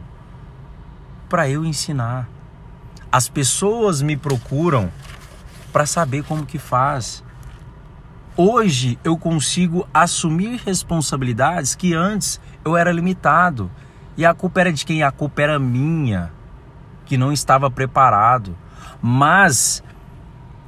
para 1.29 1.50
eu 1.50 1.65
ensinar. 1.65 2.29
As 3.12 3.27
pessoas 3.27 4.01
me 4.01 4.15
procuram 4.15 4.89
para 5.74 5.86
saber 5.86 6.24
como 6.24 6.46
que 6.46 6.58
faz. 6.58 7.22
Hoje 8.38 8.98
eu 9.03 9.18
consigo 9.18 9.86
assumir 9.94 10.62
responsabilidades 10.65 11.75
que 11.75 11.94
antes 11.94 12.39
eu 12.63 12.77
era 12.77 12.91
limitado. 12.91 13.70
E 14.15 14.25
a 14.25 14.34
culpa 14.34 14.62
era 14.62 14.72
de 14.72 14.86
quem? 14.86 15.03
A 15.03 15.12
culpa 15.12 15.41
era 15.41 15.60
minha, 15.60 16.32
que 17.06 17.18
não 17.18 17.34
estava 17.34 17.70
preparado. 17.70 18.56
Mas 19.01 19.84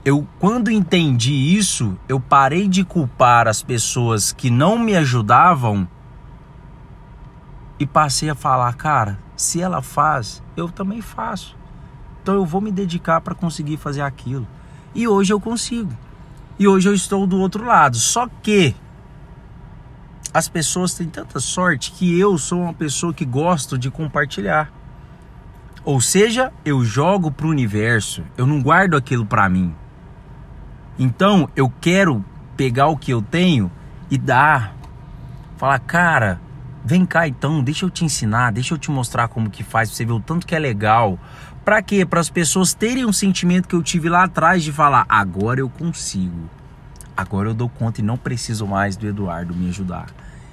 eu 0.03 0.27
quando 0.37 0.69
entendi 0.69 1.33
isso, 1.33 1.97
eu 2.09 2.19
parei 2.19 2.67
de 2.67 2.83
culpar 2.83 3.47
as 3.47 3.63
pessoas 3.63 4.33
que 4.33 4.49
não 4.49 4.77
me 4.77 4.97
ajudavam 4.97 5.87
e 7.79 7.85
passei 7.85 8.29
a 8.29 8.35
falar, 8.35 8.73
cara, 8.73 9.17
se 9.35 9.61
ela 9.61 9.81
faz, 9.81 10.43
eu 10.57 10.69
também 10.69 11.01
faço. 11.01 11.62
Então 12.23 12.35
eu 12.35 12.45
vou 12.45 12.61
me 12.61 12.71
dedicar 12.71 13.19
para 13.19 13.35
conseguir 13.35 13.75
fazer 13.75 14.01
aquilo. 14.01 14.47
E 14.95 15.05
hoje 15.09 15.33
eu 15.33 15.41
consigo. 15.41 15.91
E 16.57 16.65
hoje 16.65 16.87
eu 16.87 16.93
estou 16.93 17.27
do 17.27 17.37
outro 17.37 17.65
lado. 17.65 17.97
Só 17.97 18.29
que 18.41 18.73
as 20.33 20.47
pessoas 20.47 20.93
têm 20.93 21.09
tanta 21.09 21.41
sorte 21.41 21.91
que 21.91 22.17
eu 22.17 22.37
sou 22.37 22.61
uma 22.61 22.73
pessoa 22.73 23.13
que 23.13 23.25
gosto 23.25 23.77
de 23.77 23.91
compartilhar. 23.91 24.71
Ou 25.83 25.99
seja, 25.99 26.53
eu 26.63 26.81
jogo 26.85 27.29
para 27.29 27.45
o 27.45 27.49
universo, 27.49 28.23
eu 28.37 28.47
não 28.47 28.61
guardo 28.61 28.95
aquilo 28.95 29.25
para 29.25 29.49
mim. 29.49 29.75
Então 30.97 31.49
eu 31.57 31.69
quero 31.81 32.23
pegar 32.55 32.87
o 32.87 32.95
que 32.95 33.11
eu 33.11 33.21
tenho 33.21 33.69
e 34.09 34.17
dar. 34.17 34.73
Falar, 35.57 35.79
cara, 35.79 36.39
vem 36.85 37.05
cá 37.05 37.27
então, 37.27 37.61
deixa 37.61 37.85
eu 37.85 37.89
te 37.89 38.05
ensinar, 38.05 38.53
deixa 38.53 38.73
eu 38.73 38.77
te 38.77 38.89
mostrar 38.89 39.27
como 39.27 39.49
que 39.49 39.63
faz, 39.63 39.89
pra 39.89 39.97
você 39.97 40.05
ver 40.05 40.13
o 40.13 40.19
tanto 40.21 40.47
que 40.47 40.55
é 40.55 40.59
legal. 40.59 41.19
Para 41.63 41.81
quê? 41.81 42.05
Para 42.05 42.19
as 42.19 42.29
pessoas 42.29 42.73
terem 42.73 43.05
um 43.05 43.13
sentimento 43.13 43.67
que 43.67 43.75
eu 43.75 43.81
tive 43.81 44.09
lá 44.09 44.23
atrás 44.23 44.63
de 44.63 44.71
falar, 44.71 45.05
agora 45.07 45.61
eu 45.61 45.69
consigo. 45.69 46.49
Agora 47.15 47.49
eu 47.49 47.53
dou 47.53 47.69
conta 47.69 48.01
e 48.01 48.03
não 48.03 48.17
preciso 48.17 48.67
mais 48.67 48.97
do 48.97 49.07
Eduardo 49.07 49.55
me 49.55 49.69
ajudar. 49.69 50.07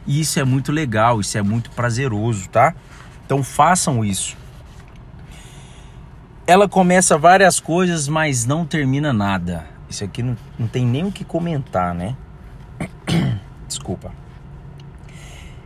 E 0.07 0.21
isso 0.21 0.39
é 0.39 0.45
muito 0.45 0.71
legal, 0.71 1.21
isso 1.21 1.37
é 1.37 1.43
muito 1.43 1.71
prazeroso, 1.71 2.49
tá? 2.49 2.75
Então 3.27 3.43
façam 3.43 4.05
isso. 4.05 4.37
Ela 6.47 6.69
começa 6.69 7.19
várias 7.19 7.59
coisas, 7.59 8.09
mas 8.09 8.45
não 8.45 8.65
termina 8.65 9.13
nada. 9.13 9.67
Isso 9.89 10.05
aqui 10.05 10.23
não, 10.23 10.37
não 10.59 10.69
tem 10.69 10.87
nem 10.87 11.05
o 11.05 11.13
que 11.13 11.25
comentar, 11.25 11.95
né? 11.95 12.17
Desculpa. 13.67 14.13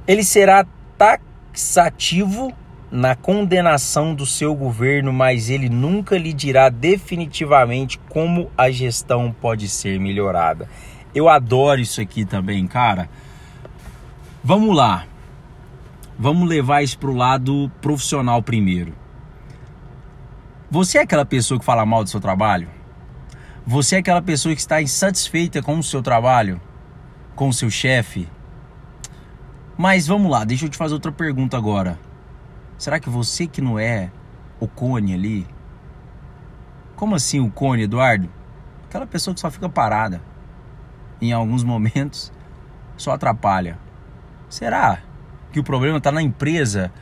Ele 0.07 0.25
será 0.25 0.67
taxativo 0.97 2.53
na 2.91 3.15
condenação 3.15 4.15
do 4.15 4.25
seu 4.25 4.55
governo, 4.55 5.13
mas 5.13 5.51
ele 5.51 5.69
nunca 5.69 6.17
lhe 6.17 6.33
dirá 6.33 6.69
definitivamente 6.69 7.99
como 8.09 8.51
a 8.57 8.71
gestão 8.71 9.35
pode 9.41 9.69
ser 9.69 9.99
melhorada. 9.99 10.69
Eu 11.15 11.29
adoro 11.29 11.81
isso 11.81 12.01
aqui 12.01 12.25
também, 12.25 12.67
cara. 12.67 13.09
Vamos 14.43 14.77
lá. 14.77 15.07
Vamos 16.19 16.49
levar 16.49 16.83
isso 16.83 16.99
para 16.99 17.11
o 17.11 17.17
lado 17.17 17.71
profissional 17.81 18.43
primeiro. 18.43 18.95
Você 20.71 20.99
é 20.99 21.03
aquela 21.03 21.25
pessoa 21.25 21.59
que 21.59 21.65
fala 21.65 21.87
mal 21.87 22.05
do 22.05 22.11
seu 22.11 22.21
trabalho? 22.21 22.69
Você 23.67 23.97
é 23.97 23.99
aquela 23.99 24.21
pessoa 24.21 24.55
que 24.55 24.61
está 24.61 24.83
insatisfeita 24.83 25.63
com 25.63 25.79
o 25.79 25.83
seu 25.83 26.03
trabalho? 26.03 26.61
Com 27.35 27.49
o 27.49 27.53
seu 27.53 27.71
chefe? 27.71 28.29
Mas 29.77 30.07
vamos 30.07 30.31
lá, 30.31 30.45
deixa 30.45 30.67
eu 30.67 30.69
te 30.69 30.77
fazer 30.77 30.95
outra 30.95 31.11
pergunta 31.11 31.57
agora. 31.57 31.99
Será 32.79 32.99
que 32.99 33.09
você 33.09 33.47
que 33.47 33.61
não 33.61 33.79
é 33.79 34.11
o 34.61 34.67
cone 34.67 35.15
ali? 35.15 35.47
Como 36.97 37.15
assim 37.15 37.41
o 37.41 37.51
cone, 37.51 37.83
Eduardo? 37.83 38.29
Aquela 38.85 39.07
pessoa 39.07 39.35
que 39.35 39.41
só 39.41 39.51
fica 39.51 39.69
parada. 39.69 40.21
Em 41.21 41.33
alguns 41.33 41.65
momentos 41.65 42.33
só 42.97 43.13
atrapalha. 43.13 43.79
Será 44.49 45.01
que 45.53 45.59
o 45.61 45.65
problema 45.65 45.99
está 45.99 46.13
na 46.13 46.23
empresa? 46.23 46.93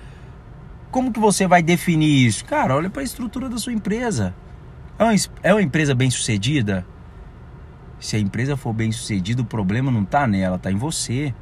Como 0.91 1.13
que 1.13 1.21
você 1.21 1.47
vai 1.47 1.63
definir 1.63 2.27
isso? 2.27 2.45
Cara, 2.45 2.77
olha 2.77 2.91
para 2.91 3.03
a 3.03 3.05
estrutura 3.05 3.49
da 3.49 3.59
sua 3.59 3.73
empresa. 3.73 4.35
É 4.99 5.05
uma, 5.05 5.15
é 5.43 5.55
uma 5.55 5.63
empresa 5.63 5.95
bem 5.95 6.11
sucedida? 6.11 6.87
Se 7.99 8.17
a 8.17 8.19
empresa 8.19 8.57
for 8.57 8.73
bem 8.73 8.91
sucedida, 8.91 9.43
o 9.43 9.45
problema 9.45 9.91
não 9.91 10.03
está 10.03 10.27
nela, 10.27 10.57
está 10.57 10.71
em 10.71 10.77
você. 10.77 11.35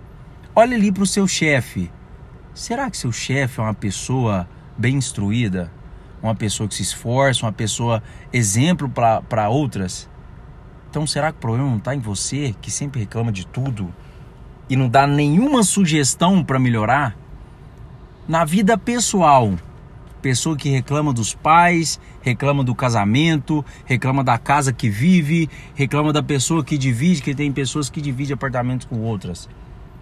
Olha 0.54 0.76
ali 0.76 0.92
para 0.92 1.02
o 1.02 1.06
seu 1.06 1.26
chefe. 1.26 1.90
Será 2.54 2.90
que 2.90 2.96
seu 2.96 3.12
chefe 3.12 3.60
é 3.60 3.62
uma 3.62 3.74
pessoa 3.74 4.48
bem 4.76 4.96
instruída? 4.96 5.70
Uma 6.20 6.34
pessoa 6.34 6.68
que 6.68 6.74
se 6.74 6.82
esforça, 6.82 7.46
uma 7.46 7.52
pessoa 7.52 8.02
exemplo 8.32 8.88
para 8.88 9.48
outras? 9.48 10.08
Então 10.90 11.06
será 11.06 11.30
que 11.30 11.38
o 11.38 11.40
problema 11.40 11.68
não 11.68 11.78
está 11.78 11.94
em 11.94 12.00
você, 12.00 12.54
que 12.60 12.70
sempre 12.70 13.00
reclama 13.00 13.30
de 13.30 13.46
tudo 13.46 13.94
e 14.68 14.74
não 14.74 14.88
dá 14.88 15.06
nenhuma 15.06 15.62
sugestão 15.62 16.42
para 16.42 16.58
melhorar? 16.58 17.16
Na 18.26 18.44
vida 18.44 18.76
pessoal, 18.76 19.54
pessoa 20.20 20.56
que 20.56 20.68
reclama 20.68 21.12
dos 21.12 21.32
pais, 21.32 22.00
reclama 22.20 22.64
do 22.64 22.74
casamento, 22.74 23.64
reclama 23.84 24.24
da 24.24 24.36
casa 24.36 24.72
que 24.72 24.90
vive, 24.90 25.48
reclama 25.76 26.12
da 26.12 26.22
pessoa 26.22 26.64
que 26.64 26.76
divide, 26.76 27.22
que 27.22 27.34
tem 27.34 27.52
pessoas 27.52 27.88
que 27.88 28.00
dividem 28.00 28.34
apartamentos 28.34 28.86
com 28.86 29.00
outras 29.00 29.48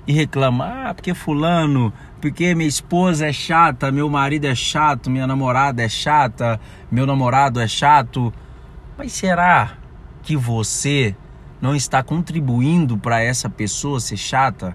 e 0.09 0.13
reclama: 0.13 0.89
ah, 0.89 0.95
porque 0.95 1.13
Fulano, 1.13 1.93
porque 2.19 2.55
minha 2.55 2.67
esposa 2.67 3.29
é 3.29 3.33
chata, 3.33 3.93
meu 3.93 4.09
marido 4.09 4.47
é 4.47 4.55
chato, 4.55 5.11
minha 5.11 5.27
namorada 5.27 5.83
é 5.83 5.89
chata, 5.89 6.59
meu 6.91 7.07
namorado 7.07 7.61
é 7.61 7.69
chato. 7.69 8.33
Mas 8.97 9.13
será 9.13 9.77
que 10.23 10.35
você 10.35 11.15
não 11.61 11.77
está 11.77 12.03
contribuindo 12.03 12.97
para 12.97 13.21
essa 13.21 13.51
pessoa 13.51 14.01
ser 14.01 14.17
chata? 14.17 14.75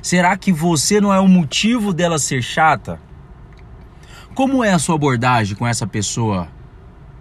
Será 0.00 0.36
que 0.36 0.52
você 0.52 1.00
não 1.00 1.12
é 1.12 1.18
o 1.18 1.26
motivo 1.26 1.92
dela 1.92 2.18
ser 2.18 2.40
chata? 2.40 3.00
Como 4.32 4.62
é 4.62 4.72
a 4.72 4.78
sua 4.78 4.94
abordagem 4.94 5.56
com 5.56 5.66
essa 5.66 5.86
pessoa? 5.86 6.46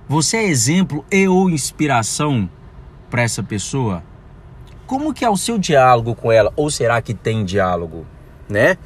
Você 0.08 0.38
é 0.38 0.44
exemplo 0.44 1.04
e 1.12 1.28
ou 1.28 1.50
inspiração 1.50 2.48
para 3.10 3.24
essa 3.24 3.42
pessoa? 3.42 4.04
Como 4.86 5.14
que 5.14 5.26
é 5.26 5.30
o 5.30 5.38
seu 5.38 5.58
diálogo 5.58 6.16
com 6.16 6.32
ela? 6.32 6.52
Ou 6.56 6.70
será 6.70 7.02
que 7.02 7.14
tem 7.14 7.44
diálogo, 7.44 8.06
né? 8.48 8.78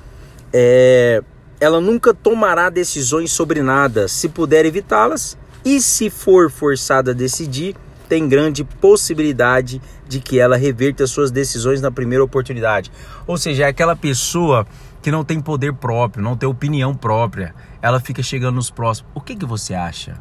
É, 0.53 1.22
ela 1.60 1.82
nunca 1.82 2.13
tomará 2.13 2.70
decisões 2.70 3.32
sobre 3.32 3.62
nada 3.62 4.08
se 4.08 4.29
puder 4.29 4.65
evitá-las 4.65 5.38
e 5.63 5.82
se 5.82 6.10
for 6.10 6.50
forçada 6.50 7.12
a 7.12 7.13
decidir, 7.13 7.75
tem 8.08 8.27
grande 8.27 8.63
possibilidade 8.63 9.82
de 10.08 10.20
que 10.20 10.39
ela 10.39 10.58
reverta 10.58 11.06
suas 11.06 11.29
decisões 11.29 11.82
na 11.82 11.91
primeira 11.91 12.24
oportunidade. 12.24 12.91
Ou 13.27 13.38
seja, 13.38 13.65
é 13.65 13.68
aquela 13.68 13.96
pessoa 13.96 14.65
que 15.01 15.12
não 15.12 15.24
tem 15.24 15.39
poder 15.39 15.74
próprio, 15.74 16.24
não 16.24 16.36
tem 16.36 16.50
opinião 16.50 16.96
própria. 16.96 17.53
Ela 17.82 18.00
fica 18.00 18.24
chegando 18.24 18.56
nos 18.56 18.72
próximos. 18.72 19.12
O 19.13 19.22
que, 19.22 19.36
que 19.36 19.46
você 19.46 19.74
acha? 19.74 20.18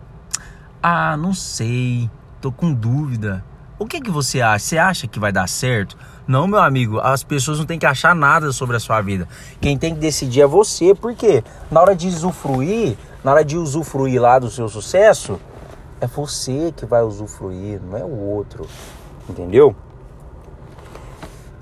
Ah, 0.83 1.17
não 1.17 1.33
sei. 1.33 2.11
Tô 2.41 2.53
com 2.53 2.73
dúvida. 2.73 3.45
O 3.79 3.87
que, 3.87 4.01
que 4.01 4.11
você 4.11 4.41
acha? 4.41 4.59
Você 4.65 4.79
acha 4.79 5.07
que 5.07 5.21
vai 5.21 5.31
dar 5.31 5.49
certo? 5.49 5.97
Não, 6.27 6.49
meu 6.49 6.59
amigo, 6.59 6.99
as 6.99 7.23
pessoas 7.23 7.61
não 7.61 7.65
têm 7.65 7.79
que 7.79 7.87
achar 7.87 8.13
nada 8.13 8.51
sobre 8.51 8.77
a 8.77 8.81
sua 8.81 9.01
vida. 9.01 9.29
Quem 9.61 9.79
tem 9.79 9.95
que 9.95 10.01
decidir 10.01 10.41
é 10.41 10.47
você, 10.47 10.97
porque 10.97 11.45
na 11.71 11.81
hora 11.81 11.95
de 11.95 12.09
usufruir, 12.09 12.97
na 13.23 13.31
hora 13.31 13.45
de 13.45 13.57
usufruir 13.57 14.21
lá 14.21 14.41
do 14.41 14.51
seu 14.51 14.69
sucesso, 14.69 15.41
é 16.01 16.09
você 16.09 16.73
que 16.77 16.85
vai 16.85 17.03
usufruir, 17.03 17.81
não 17.81 17.97
é 17.97 18.05
o 18.05 18.19
outro. 18.19 18.67
Entendeu? 19.29 19.77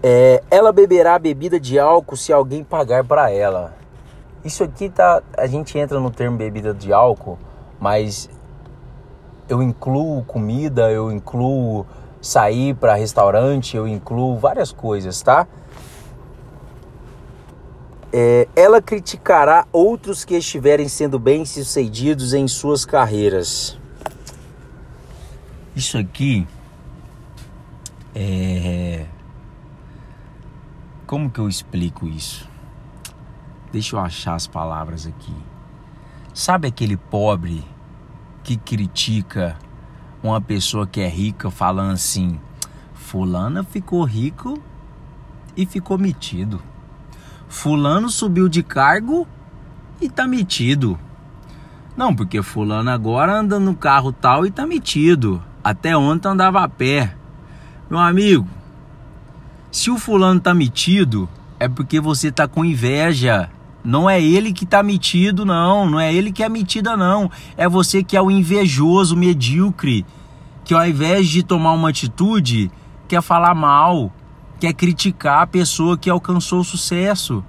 É, 0.03 0.43
ela 0.51 0.73
beberá 0.73 1.19
bebida 1.19 1.61
de 1.61 1.79
álcool 1.79 2.17
se 2.17 2.33
alguém 2.33 2.65
pagar 2.65 3.05
para 3.05 3.31
ela. 3.31 3.77
Isso 4.43 4.65
aqui 4.65 4.89
tá. 4.89 5.23
A 5.37 5.47
gente 5.47 5.77
entra 5.79 6.01
no 6.01 6.11
termo 6.11 6.39
bebida 6.39 6.73
de 6.73 6.95
álcool, 6.95 7.39
mas 7.79 8.31
eu 9.49 9.63
incluo 9.63 10.25
comida, 10.25 10.91
eu 10.91 11.13
incluo 11.13 11.87
sair 12.21 12.75
para 12.75 12.95
restaurante, 12.95 13.77
eu 13.77 13.87
incluo 13.87 14.39
várias 14.39 14.73
coisas, 14.73 15.21
tá? 15.23 15.47
É, 18.13 18.49
ela 18.57 18.81
criticará 18.81 19.67
outros 19.73 20.25
que 20.25 20.35
estiverem 20.35 20.89
sendo 20.89 21.19
bem-sucedidos 21.19 22.33
em 22.33 22.49
suas 22.49 22.85
carreiras. 22.85 23.79
Isso 25.75 25.99
aqui 25.99 26.47
é. 28.15 29.05
Como 31.07 31.31
que 31.31 31.39
eu 31.39 31.49
explico 31.49 32.07
isso? 32.07 32.49
Deixa 33.71 33.95
eu 33.95 34.01
achar 34.01 34.35
as 34.35 34.47
palavras 34.47 35.07
aqui. 35.07 35.35
Sabe 36.33 36.69
aquele 36.69 36.97
pobre 36.97 37.63
que 38.43 38.57
critica 38.57 39.59
uma 40.23 40.41
pessoa 40.41 40.87
que 40.87 41.01
é 41.01 41.09
rica 41.09 41.51
falando 41.51 41.93
assim: 41.93 42.41
Fulana 42.95 43.63
ficou 43.63 44.05
rico 44.05 44.61
e 45.57 45.65
ficou 45.65 45.99
metido. 45.99 46.61
Fulano 47.49 48.11
subiu 48.11 48.49
de 48.49 48.63
cargo 48.63 49.27
e 50.01 50.09
tá 50.09 50.27
metido. 50.27 50.99
Não, 51.97 52.15
porque 52.15 52.43
fulano 52.43 52.91
agora 52.91 53.39
anda 53.39 53.59
no 53.59 53.75
carro 53.75 54.13
tal 54.13 54.45
e 54.45 54.51
tá 54.51 54.67
metido. 54.67 55.43
Até 55.65 55.97
ontem 55.97 56.29
andava 56.29 56.63
a 56.63 56.69
pé. 56.69 57.15
Meu 57.89 57.99
amigo, 57.99 58.47
se 59.71 59.91
o 59.91 59.99
fulano 59.99 60.41
tá 60.41 60.53
metido, 60.53 61.29
é 61.59 61.69
porque 61.69 62.01
você 62.01 62.31
tá 62.31 62.47
com 62.47 62.65
inveja. 62.65 63.51
Não 63.87 64.11
é 64.11 64.21
ele 64.21 64.53
que 64.53 64.67
tá 64.67 64.83
metido, 64.83 65.45
não. 65.45 65.89
Não 65.89 66.01
é 66.01 66.13
ele 66.13 66.33
que 66.33 66.43
é 66.43 66.49
metida, 66.49 66.97
não. 66.97 67.31
É 67.57 67.69
você 67.69 68.03
que 68.03 68.17
é 68.17 68.21
o 68.21 68.33
invejoso, 68.33 69.17
medíocre. 69.17 70.05
Que 70.65 70.75
ao 70.75 70.85
invés 70.85 71.29
de 71.29 71.45
tomar 71.45 71.73
uma 71.73 71.91
atitude, 71.91 72.69
quer 73.07 73.23
falar 73.23 73.55
mal, 73.55 74.13
quer 74.59 74.73
criticar 74.73 75.43
a 75.43 75.47
pessoa 75.47 75.97
que 75.97 76.11
alcançou 76.11 76.59
o 76.59 76.65
sucesso. 76.65 77.45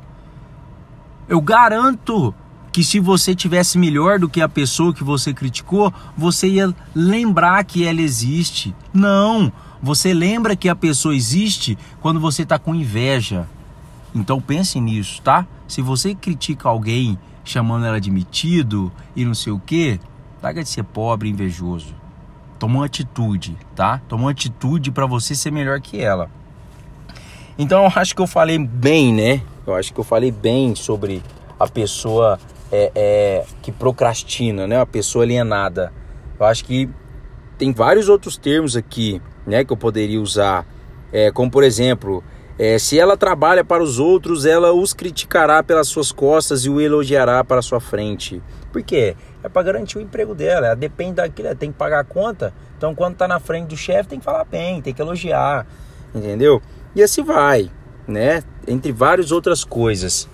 Eu 1.28 1.42
garanto 1.42 2.32
que 2.72 2.84
se 2.84 3.00
você 3.00 3.34
tivesse 3.34 3.80
melhor 3.80 4.20
do 4.20 4.30
que 4.30 4.40
a 4.40 4.48
pessoa 4.48 4.94
que 4.94 5.04
você 5.04 5.34
criticou, 5.34 5.92
você 6.16 6.48
ia 6.48 6.72
lembrar 6.94 7.64
que 7.64 7.84
ela 7.84 8.00
existe. 8.00 8.76
Não, 8.94 9.52
você 9.82 10.14
lembra 10.14 10.56
que 10.56 10.70
a 10.70 10.76
pessoa 10.76 11.16
existe 11.16 11.76
quando 12.00 12.20
você 12.20 12.44
está 12.44 12.60
com 12.60 12.76
inveja. 12.76 13.50
Então 14.14 14.40
pense 14.40 14.80
nisso, 14.80 15.20
tá? 15.24 15.48
Se 15.68 15.82
você 15.82 16.16
critica 16.16 16.70
alguém 16.70 17.18
chamando 17.44 17.86
ela 17.86 18.00
de 18.00 18.12
metido 18.12 18.92
e 19.16 19.24
não 19.24 19.34
sei 19.34 19.54
o 19.54 19.60
que, 19.60 20.00
larga 20.42 20.64
de 20.64 20.70
ser 20.70 20.84
pobre 20.84 21.30
e 21.30 21.32
invejoso. 21.32 21.96
Toma 22.60 22.80
uma 22.80 22.86
atitude, 22.86 23.56
tá? 23.76 24.02
Toma 24.08 24.24
uma 24.24 24.32
atitude 24.32 24.92
para 24.92 25.06
você 25.06 25.34
ser 25.36 25.52
melhor 25.52 25.80
que 25.80 26.00
ela. 26.02 26.30
Então 27.58 27.84
eu 27.84 27.92
acho 27.96 28.16
que 28.16 28.22
eu 28.22 28.28
falei 28.28 28.58
bem, 28.60 29.14
né? 29.14 29.42
Eu 29.66 29.76
acho 29.76 29.94
que 29.94 30.00
eu 30.00 30.04
falei 30.04 30.32
bem 30.32 30.76
sobre 30.76 31.24
a 31.60 31.68
pessoa 31.68 32.40
é, 32.72 32.92
é, 32.96 33.46
que 33.62 33.72
procrastina, 33.72 34.68
né? 34.68 34.78
Uma 34.78 34.86
pessoa 34.86 35.24
alienada. 35.24 35.94
Eu 36.40 36.46
acho 36.46 36.66
que 36.66 36.90
tem 37.58 37.72
vários 37.72 38.10
outros 38.10 38.38
termos 38.38 38.76
aqui, 38.76 39.22
né, 39.46 39.66
que 39.66 39.74
eu 39.74 39.78
poderia 39.78 40.22
usar, 40.22 40.66
é, 41.12 41.32
como 41.32 41.50
por 41.50 41.64
exemplo, 41.64 42.24
é, 42.60 42.80
se 42.80 43.00
ela 43.00 43.16
trabalha 43.16 43.64
para 43.64 43.84
os 43.84 44.00
outros, 44.00 44.46
ela 44.46 44.74
os 44.74 44.92
criticará 44.92 45.62
pelas 45.62 45.88
suas 45.88 46.12
costas 46.12 46.66
e 46.66 46.70
o 46.70 46.82
elogiará 46.82 47.44
para 47.44 47.62
sua 47.62 47.80
frente. 47.80 48.42
Por 48.72 48.82
quê? 48.82 49.16
É 49.44 49.50
para 49.50 49.62
garantir 49.62 50.00
o 50.00 50.02
emprego 50.02 50.34
dela. 50.34 50.68
Ela 50.68 50.76
depende 50.76 51.14
daquilo, 51.14 51.50
ela 51.50 51.56
tem 51.56 51.72
que 51.72 51.78
pagar 51.78 52.00
a 52.00 52.04
conta. 52.04 52.54
Então, 52.76 52.96
quando 52.96 53.14
está 53.14 53.28
na 53.28 53.40
frente 53.40 53.68
do 53.68 53.78
chefe, 53.78 54.10
tem 54.10 54.20
que 54.20 54.26
falar 54.26 54.44
bem, 54.44 54.82
tem 54.82 54.94
que 54.94 55.02
elogiar, 55.02 55.68
entendeu? 56.14 56.62
E 56.96 57.04
assim 57.04 57.24
vai, 57.24 57.72
né? 58.08 58.44
Entre 58.68 58.92
várias 58.92 59.32
outras 59.32 59.64
coisas. 59.64 60.28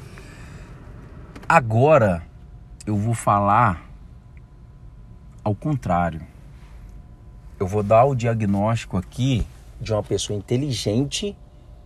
Agora 1.48 2.24
eu 2.88 2.96
vou 2.96 3.14
falar 3.14 3.84
ao 5.44 5.54
contrário. 5.54 6.22
Eu 7.60 7.68
vou 7.68 7.84
dar 7.84 8.06
o 8.06 8.16
diagnóstico 8.16 8.98
aqui 8.98 9.46
de 9.80 9.92
uma 9.92 10.02
pessoa 10.02 10.38
inteligente 10.38 11.36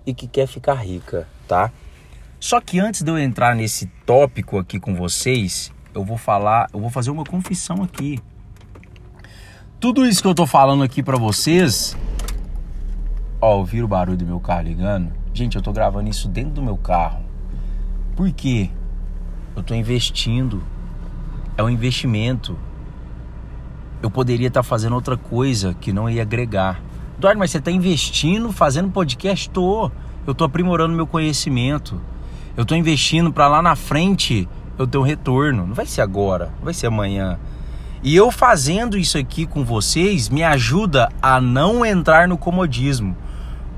e 0.07 0.13
que 0.13 0.25
quer 0.25 0.47
ficar 0.47 0.75
rica, 0.75 1.27
tá? 1.45 1.69
Só 2.39 2.61
que 2.61 2.79
antes 2.79 3.01
de 3.01 3.11
eu 3.11 3.19
entrar 3.19 3.53
nesse 3.53 3.87
tópico 4.05 4.57
aqui 4.57 4.79
com 4.79 4.95
vocês, 4.95 5.69
eu 5.93 6.05
vou 6.05 6.17
falar, 6.17 6.69
eu 6.73 6.79
vou 6.79 6.89
fazer 6.89 7.11
uma 7.11 7.25
confissão 7.25 7.83
aqui. 7.83 8.17
Tudo 9.81 10.05
isso 10.05 10.21
que 10.21 10.27
eu 10.27 10.33
tô 10.33 10.47
falando 10.47 10.81
aqui 10.81 11.03
para 11.03 11.17
vocês, 11.17 11.97
ó, 13.41 13.57
ouviram 13.57 13.85
o 13.85 13.89
barulho 13.89 14.17
do 14.17 14.25
meu 14.25 14.39
carro 14.39 14.63
ligando? 14.63 15.11
Gente, 15.33 15.57
eu 15.57 15.61
tô 15.61 15.73
gravando 15.73 16.09
isso 16.09 16.29
dentro 16.29 16.53
do 16.53 16.63
meu 16.63 16.77
carro. 16.77 17.21
Por 18.15 18.31
quê? 18.31 18.69
Eu 19.55 19.61
estou 19.61 19.75
investindo. 19.75 20.63
É 21.57 21.61
um 21.61 21.69
investimento. 21.69 22.57
Eu 24.01 24.09
poderia 24.09 24.47
estar 24.47 24.61
tá 24.61 24.63
fazendo 24.63 24.93
outra 24.93 25.17
coisa 25.17 25.73
que 25.73 25.91
não 25.91 26.09
ia 26.09 26.21
agregar. 26.21 26.81
Eduardo, 27.17 27.39
mas 27.39 27.49
você 27.49 27.58
está 27.58 27.71
investindo, 27.71 28.51
fazendo 28.51 28.91
podcast? 28.91 29.47
Estou. 29.47 29.91
Eu 30.27 30.34
estou 30.34 30.45
aprimorando 30.45 30.93
meu 30.93 31.08
conhecimento. 31.08 31.99
Eu 32.56 32.62
estou 32.62 32.77
investindo 32.77 33.34
para 33.34 33.47
lá 33.47 33.60
na 33.60 33.75
frente 33.75 34.47
eu 34.77 34.86
ter 34.86 34.99
um 34.99 35.01
retorno. 35.01 35.65
Não 35.65 35.73
vai 35.73 35.88
ser 35.88 36.01
agora, 36.01 36.53
não 36.58 36.65
vai 36.65 36.75
ser 36.75 36.86
amanhã. 36.86 37.39
E 38.03 38.15
eu 38.15 38.30
fazendo 38.30 38.99
isso 38.99 39.17
aqui 39.17 39.47
com 39.47 39.65
vocês 39.65 40.30
me 40.30 40.43
ajuda 40.43 41.10
a 41.19 41.41
não 41.41 41.84
entrar 41.84 42.27
no 42.27 42.38
comodismo. 42.38 43.17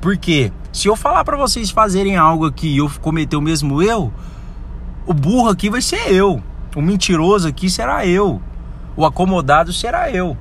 Porque 0.01 0.51
se 0.73 0.89
eu 0.89 0.97
falar 0.97 1.23
para 1.23 1.37
vocês 1.37 1.69
fazerem 1.69 2.17
algo 2.17 2.45
aqui 2.45 2.67
e 2.67 2.77
eu 2.79 2.91
cometer 2.99 3.37
o 3.37 3.41
mesmo 3.41 3.81
erro, 3.81 4.13
o 5.07 5.13
burro 5.13 5.47
aqui 5.47 5.69
vai 5.69 5.81
ser 5.81 6.11
eu. 6.11 6.43
O 6.75 6.81
mentiroso 6.81 7.47
aqui 7.47 7.69
será 7.69 8.05
eu. 8.05 8.41
O 8.97 9.05
acomodado 9.05 9.71
será 9.71 10.11
eu. 10.11 10.35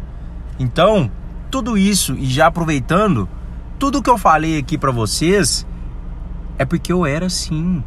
Então, 0.59 1.09
tudo 1.51 1.77
isso 1.77 2.15
e 2.15 2.27
já 2.27 2.47
aproveitando, 2.47 3.29
tudo 3.79 4.03
que 4.03 4.11
eu 4.11 4.19
falei 4.19 4.59
aqui 4.59 4.77
para 4.77 4.91
vocês 4.91 5.67
é 6.59 6.65
porque 6.65 6.93
eu 6.93 7.07
era 7.07 7.27
assim. 7.27 7.83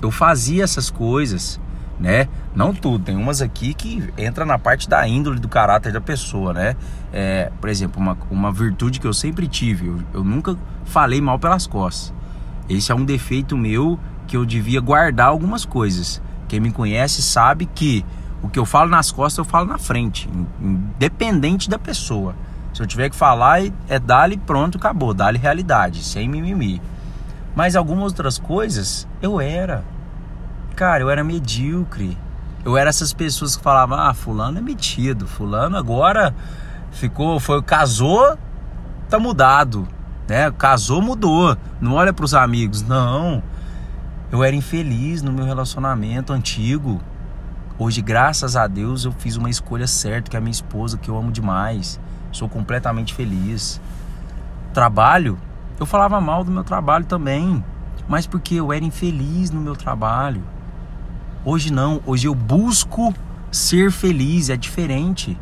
Eu 0.00 0.10
fazia 0.10 0.64
essas 0.64 0.88
coisas, 0.88 1.60
né? 1.98 2.28
Não 2.54 2.72
tudo, 2.72 3.04
tem 3.04 3.16
umas 3.16 3.42
aqui 3.42 3.74
que 3.74 4.08
entra 4.16 4.46
na 4.46 4.58
parte 4.58 4.88
da 4.88 5.06
índole 5.06 5.38
do 5.38 5.48
caráter 5.48 5.92
da 5.92 6.00
pessoa, 6.00 6.52
né? 6.52 6.76
É, 7.12 7.50
por 7.60 7.68
exemplo, 7.68 8.00
uma, 8.00 8.16
uma 8.30 8.52
virtude 8.52 8.98
que 8.98 9.06
eu 9.06 9.12
sempre 9.12 9.46
tive, 9.46 9.88
eu, 9.88 9.98
eu 10.14 10.24
nunca 10.24 10.56
falei 10.84 11.20
mal 11.20 11.38
pelas 11.38 11.66
costas. 11.66 12.14
Esse 12.68 12.92
é 12.92 12.94
um 12.94 13.04
defeito 13.04 13.56
meu 13.56 13.98
que 14.26 14.36
eu 14.36 14.46
devia 14.46 14.80
guardar 14.80 15.26
algumas 15.26 15.64
coisas. 15.64 16.22
Quem 16.48 16.60
me 16.60 16.70
conhece 16.70 17.20
sabe 17.20 17.66
que 17.66 18.04
o 18.42 18.48
que 18.48 18.58
eu 18.58 18.64
falo 18.64 18.88
nas 18.88 19.10
costas 19.12 19.38
eu 19.38 19.44
falo 19.44 19.66
na 19.66 19.78
frente, 19.78 20.28
independente 20.60 21.68
da 21.68 21.78
pessoa. 21.78 22.34
Se 22.72 22.82
eu 22.82 22.86
tiver 22.86 23.10
que 23.10 23.16
falar, 23.16 23.60
é 23.88 23.98
dali 23.98 24.36
pronto, 24.36 24.78
acabou, 24.78 25.12
dali 25.12 25.38
realidade, 25.38 26.02
sem 26.04 26.28
mimimi. 26.28 26.80
Mas 27.54 27.74
algumas 27.74 28.12
outras 28.12 28.38
coisas 28.38 29.06
eu 29.20 29.40
era. 29.40 29.84
Cara, 30.76 31.02
eu 31.02 31.10
era 31.10 31.24
medíocre. 31.24 32.16
Eu 32.64 32.76
era 32.76 32.90
essas 32.90 33.12
pessoas 33.12 33.56
que 33.56 33.62
falavam: 33.62 33.98
"Ah, 33.98 34.14
fulano 34.14 34.58
é 34.58 34.60
metido, 34.60 35.26
fulano 35.26 35.76
agora 35.76 36.34
ficou, 36.92 37.40
foi 37.40 37.62
casou, 37.62 38.36
tá 39.08 39.18
mudado", 39.18 39.88
né? 40.28 40.50
Casou, 40.52 41.02
mudou. 41.02 41.56
Não 41.80 41.94
olha 41.94 42.12
para 42.12 42.24
os 42.24 42.34
amigos, 42.34 42.82
não. 42.82 43.42
Eu 44.30 44.44
era 44.44 44.54
infeliz 44.54 45.22
no 45.22 45.32
meu 45.32 45.44
relacionamento 45.44 46.32
antigo. 46.32 47.00
Hoje, 47.76 48.00
graças 48.00 48.54
a 48.56 48.66
Deus, 48.66 49.04
eu 49.04 49.12
fiz 49.12 49.36
uma 49.36 49.50
escolha 49.50 49.86
certa, 49.86 50.30
que 50.30 50.36
é 50.36 50.38
a 50.38 50.40
minha 50.40 50.52
esposa, 50.52 50.98
que 50.98 51.08
eu 51.08 51.16
amo 51.16 51.32
demais. 51.32 51.98
Sou 52.32 52.48
completamente 52.48 53.14
feliz. 53.14 53.80
Trabalho, 54.72 55.38
eu 55.78 55.86
falava 55.86 56.20
mal 56.20 56.44
do 56.44 56.50
meu 56.50 56.62
trabalho 56.62 57.04
também, 57.04 57.64
mas 58.08 58.26
porque 58.26 58.54
eu 58.54 58.72
era 58.72 58.84
infeliz 58.84 59.50
no 59.50 59.60
meu 59.60 59.74
trabalho. 59.74 60.42
Hoje 61.44 61.72
não, 61.72 62.00
hoje 62.06 62.28
eu 62.28 62.34
busco 62.34 63.14
ser 63.50 63.90
feliz, 63.90 64.50
é 64.50 64.56
diferente. 64.56 65.38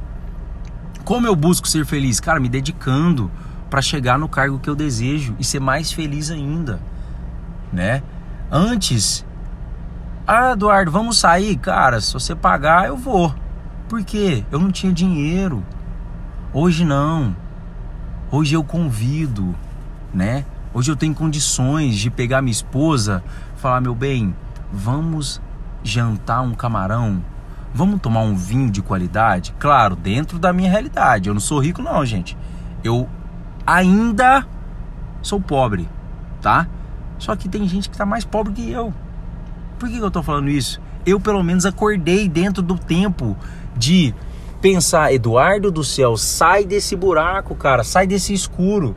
Como 1.05 1.27
eu 1.27 1.35
busco 1.35 1.66
ser 1.66 1.85
feliz? 1.85 2.20
Cara, 2.20 2.38
me 2.38 2.48
dedicando 2.48 3.31
para 3.68 3.83
chegar 3.83 4.18
no 4.18 4.29
cargo 4.29 4.59
que 4.59 4.70
eu 4.70 4.77
desejo 4.77 5.35
e 5.38 5.44
ser 5.44 5.61
mais 5.61 5.92
feliz 5.92 6.31
ainda, 6.31 6.81
né? 7.72 8.03
Antes, 8.51 9.27
ah, 10.27 10.53
Eduardo, 10.53 10.90
vamos 10.90 11.18
sair? 11.18 11.57
Cara, 11.57 12.01
se 12.01 12.12
você 12.12 12.35
pagar, 12.35 12.87
eu 12.87 12.96
vou. 12.96 13.35
Por 13.88 14.05
quê? 14.05 14.44
Eu 14.51 14.59
não 14.59 14.70
tinha 14.70 14.92
dinheiro. 14.92 15.64
Hoje 16.52 16.82
não. 16.82 17.37
Hoje 18.30 18.54
eu 18.54 18.64
convido, 18.64 19.54
né? 20.14 20.46
Hoje 20.72 20.90
eu 20.90 20.96
tenho 20.96 21.14
condições 21.14 21.96
de 21.96 22.08
pegar 22.08 22.40
minha 22.40 22.52
esposa, 22.52 23.22
falar 23.56 23.82
meu 23.82 23.94
bem, 23.94 24.34
vamos 24.72 25.42
jantar 25.82 26.40
um 26.40 26.54
camarão, 26.54 27.22
vamos 27.74 28.00
tomar 28.00 28.22
um 28.22 28.34
vinho 28.34 28.70
de 28.70 28.80
qualidade, 28.80 29.54
claro, 29.58 29.94
dentro 29.94 30.38
da 30.38 30.50
minha 30.50 30.70
realidade. 30.70 31.28
Eu 31.28 31.34
não 31.34 31.40
sou 31.40 31.58
rico 31.58 31.82
não, 31.82 32.04
gente. 32.06 32.37
Eu 32.82 33.06
ainda 33.66 34.46
sou 35.20 35.38
pobre, 35.38 35.87
tá? 36.40 36.66
Só 37.18 37.37
que 37.37 37.46
tem 37.46 37.68
gente 37.68 37.90
que 37.90 37.98
tá 37.98 38.06
mais 38.06 38.24
pobre 38.24 38.54
que 38.54 38.70
eu. 38.70 38.94
Por 39.78 39.87
que 39.90 39.98
eu 39.98 40.11
tô 40.11 40.22
falando 40.22 40.48
isso? 40.48 40.80
Eu 41.04 41.20
pelo 41.20 41.42
menos 41.42 41.66
acordei 41.66 42.26
dentro 42.26 42.62
do 42.62 42.78
tempo 42.78 43.37
de 43.76 44.14
pensar, 44.61 45.12
Eduardo 45.12 45.71
do 45.71 45.85
céu, 45.85 46.16
sai 46.16 46.64
desse 46.64 46.97
buraco, 46.97 47.55
cara, 47.55 47.85
sai 47.85 48.07
desse 48.07 48.33
escuro. 48.33 48.97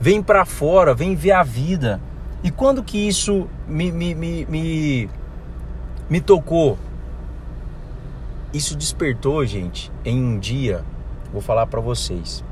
Vem 0.00 0.22
para 0.22 0.44
fora, 0.44 0.94
vem 0.94 1.14
ver 1.14 1.32
a 1.32 1.42
vida. 1.42 2.00
E 2.42 2.50
quando 2.50 2.82
que 2.82 3.08
isso 3.08 3.48
me, 3.66 3.90
me, 3.90 4.14
me, 4.14 4.46
me, 4.46 5.10
me 6.08 6.20
tocou? 6.20 6.78
Isso 8.52 8.76
despertou, 8.76 9.44
gente, 9.44 9.90
em 10.04 10.22
um 10.22 10.38
dia, 10.38 10.84
vou 11.32 11.42
falar 11.42 11.66
para 11.66 11.80
vocês. 11.80 12.44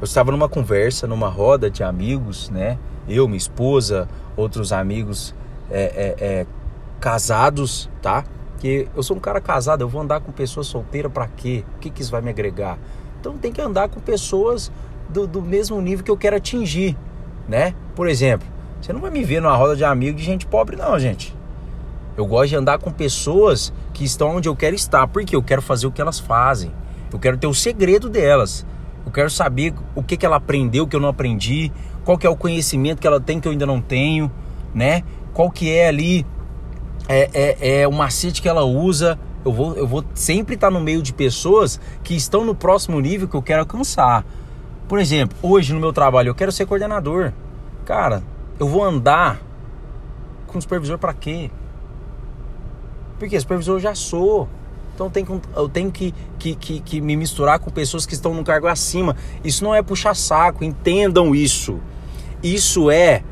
Eu 0.00 0.04
estava 0.04 0.32
numa 0.32 0.48
conversa, 0.48 1.06
numa 1.06 1.28
roda 1.28 1.70
de 1.70 1.84
amigos, 1.84 2.50
né? 2.50 2.78
Eu, 3.06 3.28
minha 3.28 3.38
esposa, 3.38 4.08
outros 4.36 4.72
amigos 4.72 5.34
é, 5.70 5.82
é, 5.82 6.24
é, 6.24 6.46
casados, 6.98 7.88
tá? 8.02 8.24
Porque 8.54 8.88
eu 8.96 9.02
sou 9.02 9.16
um 9.16 9.20
cara 9.20 9.40
casado, 9.40 9.82
eu 9.82 9.88
vou 9.88 10.00
andar 10.00 10.20
com 10.20 10.32
pessoas 10.32 10.66
solteiras 10.66 11.12
para 11.12 11.28
quê? 11.28 11.64
O 11.76 11.78
que, 11.80 11.90
que 11.90 12.00
isso 12.00 12.10
vai 12.10 12.22
me 12.22 12.30
agregar? 12.30 12.78
Então 13.20 13.36
tem 13.36 13.52
que 13.52 13.60
andar 13.60 13.88
com 13.88 14.00
pessoas 14.00 14.72
do, 15.08 15.26
do 15.26 15.42
mesmo 15.42 15.80
nível 15.80 16.04
que 16.04 16.10
eu 16.10 16.16
quero 16.16 16.36
atingir, 16.36 16.96
né? 17.48 17.74
Por 17.94 18.08
exemplo, 18.08 18.46
você 18.80 18.92
não 18.92 19.00
vai 19.00 19.10
me 19.10 19.24
ver 19.24 19.40
numa 19.40 19.56
roda 19.56 19.76
de 19.76 19.84
amigos 19.84 20.20
de 20.20 20.26
gente 20.26 20.46
pobre, 20.46 20.76
não, 20.76 20.98
gente. 20.98 21.34
Eu 22.16 22.26
gosto 22.26 22.50
de 22.50 22.56
andar 22.56 22.78
com 22.78 22.92
pessoas 22.92 23.72
que 23.92 24.04
estão 24.04 24.36
onde 24.36 24.48
eu 24.48 24.54
quero 24.54 24.76
estar, 24.76 25.06
porque 25.08 25.34
eu 25.34 25.42
quero 25.42 25.60
fazer 25.60 25.86
o 25.86 25.90
que 25.90 26.00
elas 26.00 26.20
fazem. 26.20 26.70
Eu 27.12 27.18
quero 27.18 27.36
ter 27.36 27.46
o 27.46 27.54
segredo 27.54 28.08
delas. 28.08 28.64
Eu 29.04 29.12
quero 29.12 29.28
saber 29.28 29.74
o 29.94 30.02
que, 30.02 30.16
que 30.16 30.24
ela 30.24 30.36
aprendeu 30.36 30.86
que 30.86 30.94
eu 30.96 31.00
não 31.00 31.08
aprendi, 31.08 31.72
qual 32.04 32.16
que 32.16 32.26
é 32.26 32.30
o 32.30 32.36
conhecimento 32.36 33.00
que 33.00 33.06
ela 33.06 33.20
tem 33.20 33.40
que 33.40 33.48
eu 33.48 33.52
ainda 33.52 33.66
não 33.66 33.80
tenho, 33.80 34.30
né? 34.74 35.02
Qual 35.32 35.50
que 35.50 35.70
é 35.70 35.88
ali 35.88 36.24
é, 37.08 37.30
é, 37.32 37.80
é 37.80 37.88
o 37.88 37.92
macete 37.92 38.40
que 38.40 38.48
ela 38.48 38.64
usa. 38.64 39.18
Eu 39.44 39.52
vou, 39.52 39.74
eu 39.74 39.86
vou 39.86 40.04
sempre 40.14 40.54
estar 40.54 40.70
no 40.70 40.80
meio 40.80 41.02
de 41.02 41.12
pessoas 41.12 41.78
que 42.02 42.14
estão 42.14 42.44
no 42.44 42.54
próximo 42.54 42.98
nível 43.00 43.28
que 43.28 43.34
eu 43.34 43.42
quero 43.42 43.60
alcançar. 43.60 44.24
Por 44.88 44.98
exemplo, 44.98 45.36
hoje 45.42 45.72
no 45.72 45.80
meu 45.80 45.92
trabalho 45.92 46.28
eu 46.28 46.34
quero 46.34 46.52
ser 46.52 46.66
coordenador. 46.66 47.32
Cara, 47.84 48.22
eu 48.58 48.68
vou 48.68 48.82
andar 48.82 49.40
com 50.46 50.60
supervisor 50.60 50.98
para 50.98 51.12
quê? 51.12 51.50
Porque 53.18 53.38
supervisor 53.38 53.76
eu 53.76 53.80
já 53.80 53.94
sou. 53.94 54.48
Então 54.94 55.06
eu 55.06 55.10
tenho, 55.10 55.42
eu 55.56 55.68
tenho 55.68 55.90
que, 55.90 56.14
que, 56.38 56.54
que, 56.54 56.80
que, 56.80 57.00
me 57.00 57.16
misturar 57.16 57.58
com 57.58 57.70
pessoas 57.70 58.06
que 58.06 58.14
estão 58.14 58.32
no 58.32 58.44
cargo 58.44 58.66
acima. 58.66 59.16
Isso 59.42 59.64
não 59.64 59.74
é 59.74 59.82
puxar 59.82 60.14
saco, 60.14 60.64
entendam 60.64 61.34
isso. 61.34 61.80
Isso 62.42 62.90
é 62.90 63.22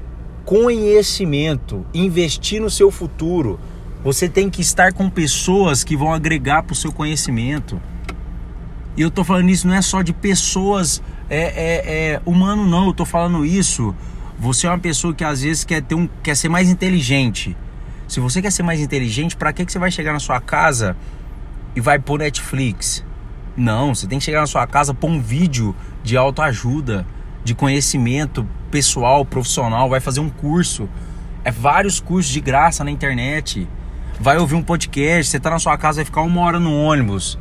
conhecimento, 0.44 1.86
investir 1.92 2.60
no 2.60 2.70
seu 2.70 2.90
futuro. 2.90 3.58
Você 4.04 4.28
tem 4.28 4.50
que 4.50 4.60
estar 4.60 4.92
com 4.92 5.08
pessoas 5.08 5.84
que 5.84 5.96
vão 5.96 6.12
agregar 6.12 6.62
para 6.62 6.72
o 6.72 6.76
seu 6.76 6.92
conhecimento. 6.92 7.80
E 8.96 9.02
eu 9.02 9.10
tô 9.10 9.24
falando 9.24 9.48
isso 9.48 9.66
não 9.66 9.74
é 9.74 9.82
só 9.82 10.02
de 10.02 10.12
pessoas 10.12 11.02
é, 11.30 11.40
é, 11.40 12.10
é, 12.12 12.22
humano 12.26 12.66
não, 12.66 12.88
eu 12.88 12.92
tô 12.92 13.06
falando 13.06 13.46
isso. 13.46 13.94
Você 14.38 14.66
é 14.66 14.70
uma 14.70 14.78
pessoa 14.78 15.14
que 15.14 15.24
às 15.24 15.40
vezes 15.40 15.64
quer 15.64 15.80
ter 15.80 15.94
um, 15.94 16.06
quer 16.22 16.36
ser 16.36 16.50
mais 16.50 16.68
inteligente. 16.68 17.56
Se 18.06 18.20
você 18.20 18.42
quer 18.42 18.52
ser 18.52 18.62
mais 18.62 18.80
inteligente, 18.80 19.34
para 19.34 19.50
que 19.50 19.64
que 19.64 19.72
você 19.72 19.78
vai 19.78 19.90
chegar 19.90 20.12
na 20.12 20.18
sua 20.18 20.42
casa 20.42 20.94
e 21.74 21.80
vai 21.80 21.98
pôr 21.98 22.18
Netflix? 22.18 23.02
Não, 23.56 23.94
você 23.94 24.06
tem 24.06 24.18
que 24.18 24.24
chegar 24.26 24.40
na 24.40 24.46
sua 24.46 24.66
casa 24.66 24.92
pôr 24.92 25.08
um 25.08 25.22
vídeo 25.22 25.74
de 26.04 26.18
autoajuda, 26.18 27.06
de 27.44 27.54
conhecimento 27.54 28.46
pessoal, 28.70 29.24
profissional, 29.24 29.88
vai 29.88 30.00
fazer 30.00 30.20
um 30.20 30.28
curso. 30.28 30.88
É 31.44 31.50
vários 31.50 32.00
cursos 32.00 32.32
de 32.32 32.40
graça 32.40 32.84
na 32.84 32.90
internet. 32.90 33.68
Vai 34.20 34.38
ouvir 34.38 34.54
um 34.54 34.62
podcast, 34.62 35.30
você 35.30 35.40
tá 35.40 35.50
na 35.50 35.58
sua 35.58 35.76
casa, 35.76 35.96
vai 35.96 36.04
ficar 36.04 36.22
uma 36.22 36.40
hora 36.42 36.60
no 36.60 36.74
ônibus. 36.74 37.38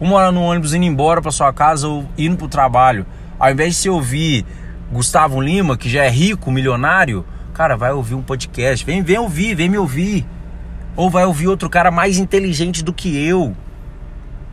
Uma 0.00 0.16
hora 0.16 0.32
no 0.32 0.42
ônibus 0.42 0.74
indo 0.74 0.84
embora 0.84 1.22
para 1.22 1.30
sua 1.30 1.52
casa 1.52 1.86
ou 1.86 2.04
indo 2.18 2.36
pro 2.36 2.48
trabalho. 2.48 3.06
Ao 3.38 3.50
invés 3.50 3.74
de 3.74 3.80
você 3.80 3.88
ouvir 3.88 4.44
Gustavo 4.92 5.40
Lima, 5.40 5.76
que 5.76 5.88
já 5.88 6.04
é 6.04 6.10
rico, 6.10 6.50
milionário, 6.50 7.24
cara, 7.52 7.76
vai 7.76 7.92
ouvir 7.92 8.14
um 8.14 8.22
podcast. 8.22 8.84
Vem, 8.84 9.02
vem 9.02 9.18
ouvir, 9.18 9.54
vem 9.54 9.68
me 9.68 9.78
ouvir. 9.78 10.26
Ou 10.96 11.08
vai 11.08 11.24
ouvir 11.24 11.48
outro 11.48 11.70
cara 11.70 11.90
mais 11.90 12.18
inteligente 12.18 12.82
do 12.82 12.92
que 12.92 13.16
eu. 13.16 13.56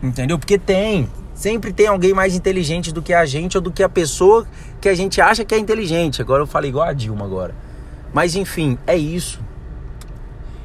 Entendeu? 0.01 0.37
Porque 0.37 0.57
tem. 0.57 1.07
Sempre 1.41 1.73
tem 1.73 1.87
alguém 1.87 2.13
mais 2.13 2.35
inteligente 2.35 2.93
do 2.93 3.01
que 3.01 3.15
a 3.15 3.25
gente 3.25 3.57
ou 3.57 3.63
do 3.63 3.71
que 3.71 3.81
a 3.81 3.89
pessoa 3.89 4.45
que 4.79 4.87
a 4.87 4.93
gente 4.93 5.19
acha 5.19 5.43
que 5.43 5.55
é 5.55 5.57
inteligente. 5.57 6.21
Agora 6.21 6.43
eu 6.43 6.45
falei 6.45 6.69
igual 6.69 6.87
a 6.87 6.93
Dilma 6.93 7.25
agora. 7.25 7.55
Mas 8.13 8.35
enfim, 8.35 8.77
é 8.85 8.95
isso. 8.95 9.41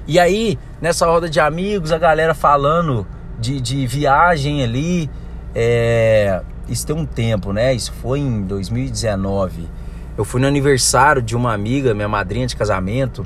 E 0.07 0.21
aí, 0.21 0.59
nessa 0.79 1.07
roda 1.07 1.31
de 1.31 1.41
amigos, 1.41 1.93
a 1.93 1.99
galera 1.99 2.35
falando 2.35 3.07
de, 3.41 3.59
de 3.59 3.87
viagem 3.87 4.63
ali. 4.63 5.09
É... 5.55 6.43
Isso 6.69 6.87
tem 6.87 6.95
um 6.95 7.07
tempo, 7.07 7.55
né? 7.55 7.73
Isso 7.73 7.95
foi 7.95 8.19
em 8.19 8.43
2019. 8.43 9.67
Eu 10.15 10.27
fui 10.27 10.43
no 10.43 10.47
aniversário 10.47 11.23
de 11.23 11.35
uma 11.35 11.55
amiga, 11.55 11.95
minha 11.95 12.07
madrinha 12.07 12.47
de 12.47 12.55
casamento. 12.55 13.25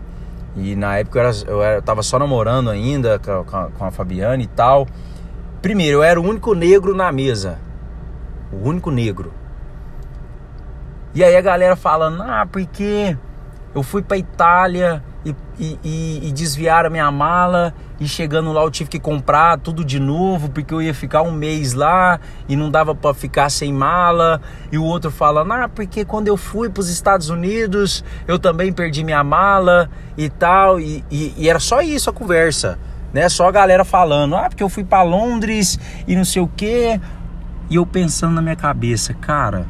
E 0.57 0.77
na 0.77 0.99
época 0.99 1.19
eu, 1.19 1.25
era, 1.25 1.37
eu, 1.49 1.63
era, 1.65 1.77
eu 1.79 1.83
tava 1.83 2.05
só 2.05 2.17
namorando 2.17 2.71
ainda 2.71 3.19
com 3.19 3.57
a, 3.57 3.71
com 3.71 3.85
a 3.85 3.91
Fabiana 3.91 4.41
e 4.41 4.47
tal. 4.47 4.87
Primeiro, 5.63 5.99
eu 5.99 6.03
era 6.03 6.19
o 6.19 6.25
único 6.25 6.55
negro 6.55 6.95
na 6.95 7.13
mesa. 7.13 7.59
O 8.51 8.69
único 8.69 8.91
negro. 8.91 9.33
E 11.15 11.23
aí 11.23 11.37
a 11.37 11.41
galera 11.41 11.77
falando, 11.77 12.23
ah, 12.23 12.47
porque 12.51 13.17
eu 13.75 13.83
fui 13.83 14.01
pra 14.01 14.17
Itália 14.17 15.03
e, 15.25 15.35
e, 15.59 16.29
e, 16.29 16.33
desviaram 16.33 16.87
a 16.87 16.91
minha 16.91 17.11
mala 17.11 17.75
e 18.01 18.09
chegando 18.09 18.53
lá 18.53 18.63
eu 18.63 18.71
tive 18.71 18.89
que 18.89 18.99
comprar 18.99 19.59
tudo 19.59 19.85
de 19.85 20.01
novo 20.01 20.49
porque 20.49 20.73
eu 20.73 20.81
ia 20.81 20.95
ficar 20.95 21.21
um 21.21 21.31
mês 21.31 21.75
lá 21.75 22.19
e 22.49 22.57
não 22.57 22.71
dava 22.71 22.95
para 22.95 23.13
ficar 23.13 23.51
sem 23.51 23.71
mala. 23.71 24.41
E 24.73 24.79
o 24.79 24.85
outro 24.85 25.11
fala, 25.11 25.43
ah, 25.43 25.69
porque 25.69 26.07
quando 26.07 26.29
eu 26.29 26.39
fui 26.39 26.71
para 26.71 26.81
os 26.81 26.89
Estados 26.89 27.29
Unidos 27.29 28.03
eu 28.27 28.39
também 28.39 28.73
perdi 28.73 29.05
minha 29.05 29.23
mala 29.23 29.91
e 30.17 30.31
tal. 30.31 30.81
E, 30.81 31.05
e, 31.11 31.35
e 31.37 31.51
era 31.51 31.61
só 31.61 31.83
isso 31.83 32.09
a 32.09 32.13
conversa 32.15 32.79
né? 33.13 33.29
Só 33.29 33.49
a 33.49 33.53
galera 33.53 33.85
falando, 33.85 34.37
ah, 34.37 34.49
porque 34.49 34.63
eu 34.63 34.69
fui 34.69 34.85
para 34.85 35.03
Londres 35.03 35.79
e 36.07 36.17
não 36.17 36.25
sei 36.25 36.43
o 36.43 36.49
quê. 36.49 37.01
E 37.69 37.77
eu 37.77 37.87
pensando 37.87 38.35
na 38.35 38.43
minha 38.43 38.57
cabeça, 38.57 39.15
cara, 39.15 39.67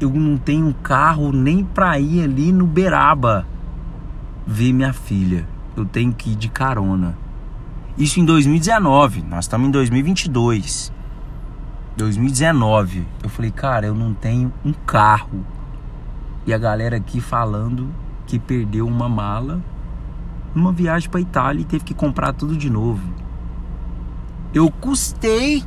eu 0.00 0.10
não 0.10 0.36
tenho 0.36 0.74
carro 0.74 1.32
nem 1.32 1.64
pra 1.64 1.98
ir 1.98 2.24
ali 2.24 2.52
no 2.52 2.66
Beraba 2.66 3.46
ver 4.46 4.72
minha 4.72 4.92
filha. 4.92 5.46
Eu 5.76 5.84
tenho 5.84 6.12
que 6.12 6.30
ir 6.30 6.36
de 6.36 6.48
carona. 6.48 7.16
Isso 7.98 8.20
em 8.20 8.24
2019, 8.24 9.22
nós 9.22 9.44
estamos 9.44 9.68
em 9.68 9.70
2022. 9.70 10.92
2019, 11.96 13.06
eu 13.22 13.28
falei, 13.30 13.50
cara, 13.50 13.86
eu 13.86 13.94
não 13.94 14.12
tenho 14.12 14.52
um 14.64 14.72
carro. 14.72 15.46
E 16.46 16.52
a 16.52 16.58
galera 16.58 16.96
aqui 16.96 17.20
falando 17.20 17.88
que 18.26 18.38
perdeu 18.38 18.86
uma 18.86 19.08
mala 19.08 19.62
numa 20.56 20.72
viagem 20.72 21.10
para 21.10 21.20
Itália 21.20 21.60
e 21.60 21.64
teve 21.64 21.84
que 21.84 21.92
comprar 21.92 22.32
tudo 22.32 22.56
de 22.56 22.70
novo. 22.70 23.02
Eu 24.54 24.70
custei 24.70 25.62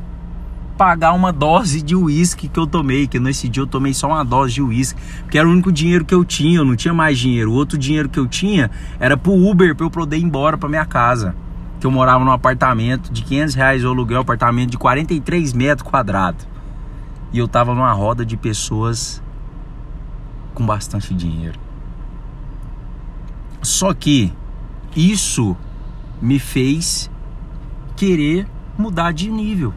pagar 0.76 1.12
uma 1.12 1.32
dose 1.32 1.80
de 1.80 1.94
uísque 1.94 2.48
que 2.48 2.58
eu 2.58 2.66
tomei, 2.66 3.06
que 3.06 3.20
nesse 3.20 3.48
dia 3.48 3.62
eu 3.62 3.66
tomei 3.66 3.94
só 3.94 4.08
uma 4.08 4.24
dose 4.24 4.54
de 4.54 4.62
uísque, 4.62 5.00
porque 5.22 5.38
era 5.38 5.46
o 5.46 5.52
único 5.52 5.70
dinheiro 5.70 6.04
que 6.04 6.14
eu 6.14 6.24
tinha, 6.24 6.58
eu 6.58 6.64
não 6.64 6.74
tinha 6.74 6.92
mais 6.92 7.18
dinheiro. 7.18 7.52
O 7.52 7.54
outro 7.54 7.78
dinheiro 7.78 8.08
que 8.08 8.18
eu 8.18 8.26
tinha 8.26 8.70
era 8.98 9.16
pro 9.16 9.32
Uber 9.32 9.76
para 9.76 9.86
eu 9.86 9.90
poder 9.90 10.16
ir 10.16 10.24
embora 10.24 10.58
para 10.58 10.68
minha 10.68 10.84
casa. 10.84 11.36
Que 11.78 11.86
eu 11.86 11.90
morava 11.90 12.24
num 12.24 12.32
apartamento 12.32 13.12
de 13.12 13.22
500 13.22 13.54
reais 13.54 13.84
o 13.84 13.88
aluguel, 13.88 14.20
apartamento 14.22 14.70
de 14.70 14.78
43 14.78 15.52
metros 15.52 15.88
quadrados. 15.88 16.48
e 17.32 17.38
eu 17.38 17.46
tava 17.46 17.72
numa 17.74 17.92
roda 17.92 18.26
de 18.26 18.36
pessoas 18.36 19.22
com 20.52 20.66
bastante 20.66 21.14
dinheiro. 21.14 21.58
Só 23.62 23.94
que 23.94 24.32
isso 24.94 25.56
me 26.20 26.38
fez 26.38 27.10
querer 27.96 28.46
mudar 28.76 29.12
de 29.12 29.30
nível. 29.30 29.72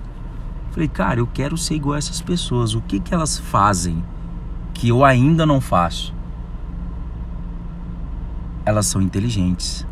Falei, 0.72 0.88
cara, 0.88 1.20
eu 1.20 1.28
quero 1.28 1.58
ser 1.58 1.76
igual 1.76 1.96
a 1.96 1.98
essas 1.98 2.22
pessoas. 2.22 2.74
O 2.74 2.82
que, 2.82 3.00
que 3.00 3.14
elas 3.14 3.38
fazem 3.38 4.04
que 4.74 4.90
eu 4.90 5.06
ainda 5.06 5.46
não 5.46 5.62
faço? 5.62 6.14
Elas 8.66 8.88
são 8.88 9.02
inteligentes. 9.02 9.86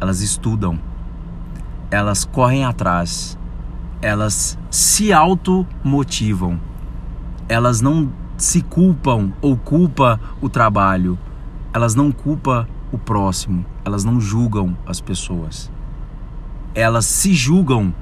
Elas 0.00 0.20
estudam. 0.20 0.78
Elas 1.90 2.24
correm 2.24 2.64
atrás. 2.64 3.36
Elas 4.00 4.56
se 4.70 5.12
automotivam. 5.12 6.60
Elas 7.48 7.80
não 7.80 8.12
se 8.36 8.62
culpam 8.62 9.32
ou 9.42 9.56
culpa 9.56 10.20
o 10.40 10.48
trabalho. 10.48 11.18
Elas 11.72 11.94
não 11.94 12.12
culpam 12.12 12.66
o 12.92 12.98
próximo. 12.98 13.64
Elas 13.84 14.04
não 14.04 14.20
julgam 14.20 14.76
as 14.86 15.00
pessoas. 15.00 15.70
Elas 16.74 17.06
se 17.06 17.34
julgam 17.34 17.94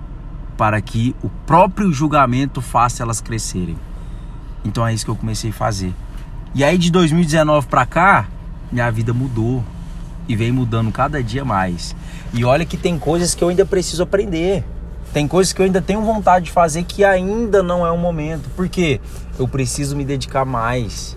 para 0.57 0.81
que 0.81 1.15
o 1.23 1.29
próprio 1.47 1.93
julgamento 1.93 2.61
faça 2.61 3.03
elas 3.03 3.21
crescerem. 3.21 3.77
Então 4.65 4.87
é 4.87 4.93
isso 4.93 5.05
que 5.05 5.11
eu 5.11 5.17
comecei 5.17 5.51
a 5.51 5.53
fazer. 5.53 5.95
E 6.55 6.65
aí 6.65 6.77
de 6.77 6.91
2019 6.91 7.67
para 7.69 7.87
cá, 7.87 8.29
minha 8.73 8.91
vida 8.91 9.15
mudou 9.15 9.63
e 10.29 10.37
vem 10.37 10.53
mudando 10.53 10.91
cada 10.91 11.23
dia 11.23 11.45
mais. 11.45 11.95
E 12.35 12.45
olha 12.45 12.67
que 12.67 12.77
tem 12.77 12.99
coisas 12.99 13.35
que 13.35 13.43
eu 13.43 13.49
ainda 13.49 13.65
preciso 13.65 14.03
aprender. 14.03 14.65
Tem 15.13 15.27
coisas 15.27 15.53
que 15.53 15.61
eu 15.61 15.65
ainda 15.65 15.81
tenho 15.81 16.03
vontade 16.03 16.47
de 16.47 16.53
fazer 16.53 16.85
que 16.85 17.03
ainda 17.03 17.63
não 17.63 17.87
é 17.87 17.91
o 17.91 17.97
momento. 17.97 18.51
Porque 18.55 19.01
eu 19.39 19.49
preciso 19.49 19.97
me 19.97 20.05
dedicar 20.05 20.45
mais. 20.45 21.17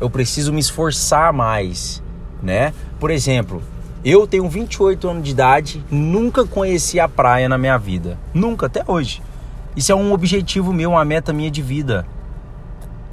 Eu 0.00 0.10
preciso 0.10 0.52
me 0.52 0.60
esforçar 0.60 1.32
mais, 1.32 2.02
né? 2.42 2.72
Por 2.98 3.10
exemplo, 3.10 3.62
eu 4.04 4.26
tenho 4.26 4.48
28 4.48 5.08
anos 5.08 5.24
de 5.24 5.30
idade, 5.32 5.84
nunca 5.90 6.44
conheci 6.46 7.00
a 7.00 7.08
praia 7.08 7.48
na 7.48 7.58
minha 7.58 7.76
vida. 7.76 8.18
Nunca, 8.32 8.66
até 8.66 8.82
hoje. 8.86 9.22
Isso 9.76 9.92
é 9.92 9.94
um 9.94 10.12
objetivo 10.12 10.72
meu, 10.72 10.90
uma 10.90 11.04
meta 11.04 11.32
minha 11.32 11.50
de 11.50 11.62
vida. 11.62 12.06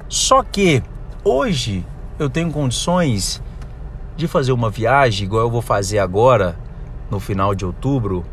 Só 0.07 0.43
que 0.43 0.83
hoje 1.23 1.85
eu 2.19 2.29
tenho 2.29 2.51
condições 2.51 3.41
de 4.15 4.27
fazer 4.27 4.51
uma 4.51 4.69
viagem, 4.69 5.25
igual 5.25 5.43
eu 5.43 5.51
vou 5.51 5.61
fazer 5.61 5.99
agora, 5.99 6.57
no 7.09 7.19
final 7.19 7.53
de 7.53 7.65
outubro. 7.65 8.23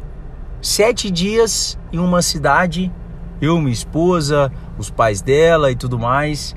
Sete 0.60 1.10
dias 1.10 1.78
em 1.92 1.98
uma 1.98 2.22
cidade, 2.22 2.92
eu, 3.40 3.58
minha 3.58 3.72
esposa, 3.72 4.52
os 4.78 4.88
pais 4.88 5.20
dela 5.20 5.70
e 5.70 5.74
tudo 5.74 5.98
mais. 5.98 6.54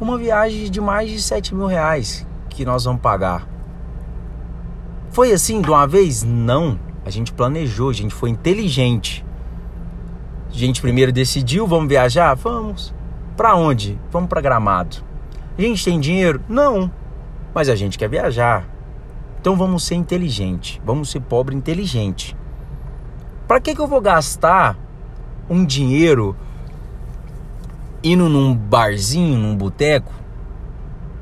Uma 0.00 0.16
viagem 0.16 0.70
de 0.70 0.80
mais 0.80 1.10
de 1.10 1.20
7 1.20 1.54
mil 1.54 1.66
reais 1.66 2.26
que 2.48 2.64
nós 2.64 2.84
vamos 2.84 3.00
pagar. 3.00 3.51
Foi 5.12 5.30
assim 5.30 5.60
de 5.60 5.68
uma 5.68 5.86
vez? 5.86 6.22
Não. 6.22 6.78
A 7.04 7.10
gente 7.10 7.34
planejou, 7.34 7.90
a 7.90 7.92
gente 7.92 8.14
foi 8.14 8.30
inteligente. 8.30 9.24
A 10.50 10.54
gente 10.54 10.80
primeiro 10.80 11.12
decidiu, 11.12 11.66
vamos 11.66 11.88
viajar? 11.88 12.34
Vamos. 12.34 12.94
Para 13.36 13.54
onde? 13.54 14.00
Vamos 14.10 14.30
para 14.30 14.40
Gramado. 14.40 14.96
A 15.56 15.60
gente 15.60 15.84
tem 15.84 16.00
dinheiro? 16.00 16.40
Não. 16.48 16.90
Mas 17.54 17.68
a 17.68 17.76
gente 17.76 17.98
quer 17.98 18.08
viajar. 18.08 18.66
Então 19.38 19.54
vamos 19.54 19.84
ser 19.84 19.96
inteligente, 19.96 20.80
vamos 20.84 21.10
ser 21.10 21.20
pobre 21.20 21.54
inteligente. 21.54 22.34
Para 23.46 23.60
que 23.60 23.74
que 23.74 23.80
eu 23.80 23.88
vou 23.88 24.00
gastar 24.00 24.78
um 25.50 25.64
dinheiro 25.64 26.34
indo 28.02 28.28
num 28.28 28.54
barzinho, 28.54 29.36
num 29.36 29.54
boteco, 29.54 30.12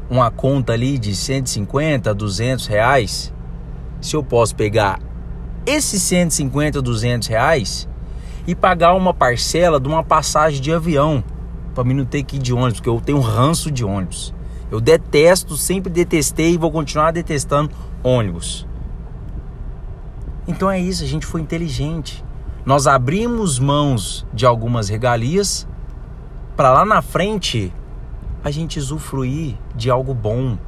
uma 0.08 0.30
conta 0.30 0.74
ali 0.74 0.98
de 0.98 1.16
150, 1.16 2.14
200 2.14 2.66
reais? 2.66 3.32
Se 4.00 4.16
eu 4.16 4.22
posso 4.22 4.54
pegar 4.54 5.00
esses 5.66 6.02
150, 6.02 6.80
200 6.80 7.28
reais 7.28 7.88
e 8.46 8.54
pagar 8.54 8.94
uma 8.94 9.12
parcela 9.12 9.78
de 9.78 9.88
uma 9.88 10.02
passagem 10.02 10.60
de 10.60 10.72
avião 10.72 11.22
para 11.74 11.84
mim 11.84 11.94
não 11.94 12.04
ter 12.04 12.22
que 12.22 12.36
ir 12.36 12.38
de 12.38 12.52
ônibus, 12.52 12.74
porque 12.74 12.88
eu 12.88 13.00
tenho 13.00 13.20
ranço 13.20 13.70
de 13.70 13.84
ônibus. 13.84 14.34
Eu 14.70 14.80
detesto, 14.80 15.56
sempre 15.56 15.90
detestei 15.90 16.54
e 16.54 16.58
vou 16.58 16.70
continuar 16.70 17.10
detestando 17.10 17.70
ônibus. 18.02 18.66
Então 20.46 20.70
é 20.70 20.78
isso, 20.78 21.02
a 21.02 21.06
gente 21.06 21.26
foi 21.26 21.40
inteligente. 21.40 22.24
Nós 22.64 22.86
abrimos 22.86 23.58
mãos 23.58 24.26
de 24.32 24.44
algumas 24.44 24.88
regalias 24.88 25.66
para 26.56 26.72
lá 26.72 26.84
na 26.84 27.00
frente 27.00 27.72
a 28.42 28.50
gente 28.50 28.78
usufruir 28.78 29.56
de 29.74 29.90
algo 29.90 30.14
bom, 30.14 30.58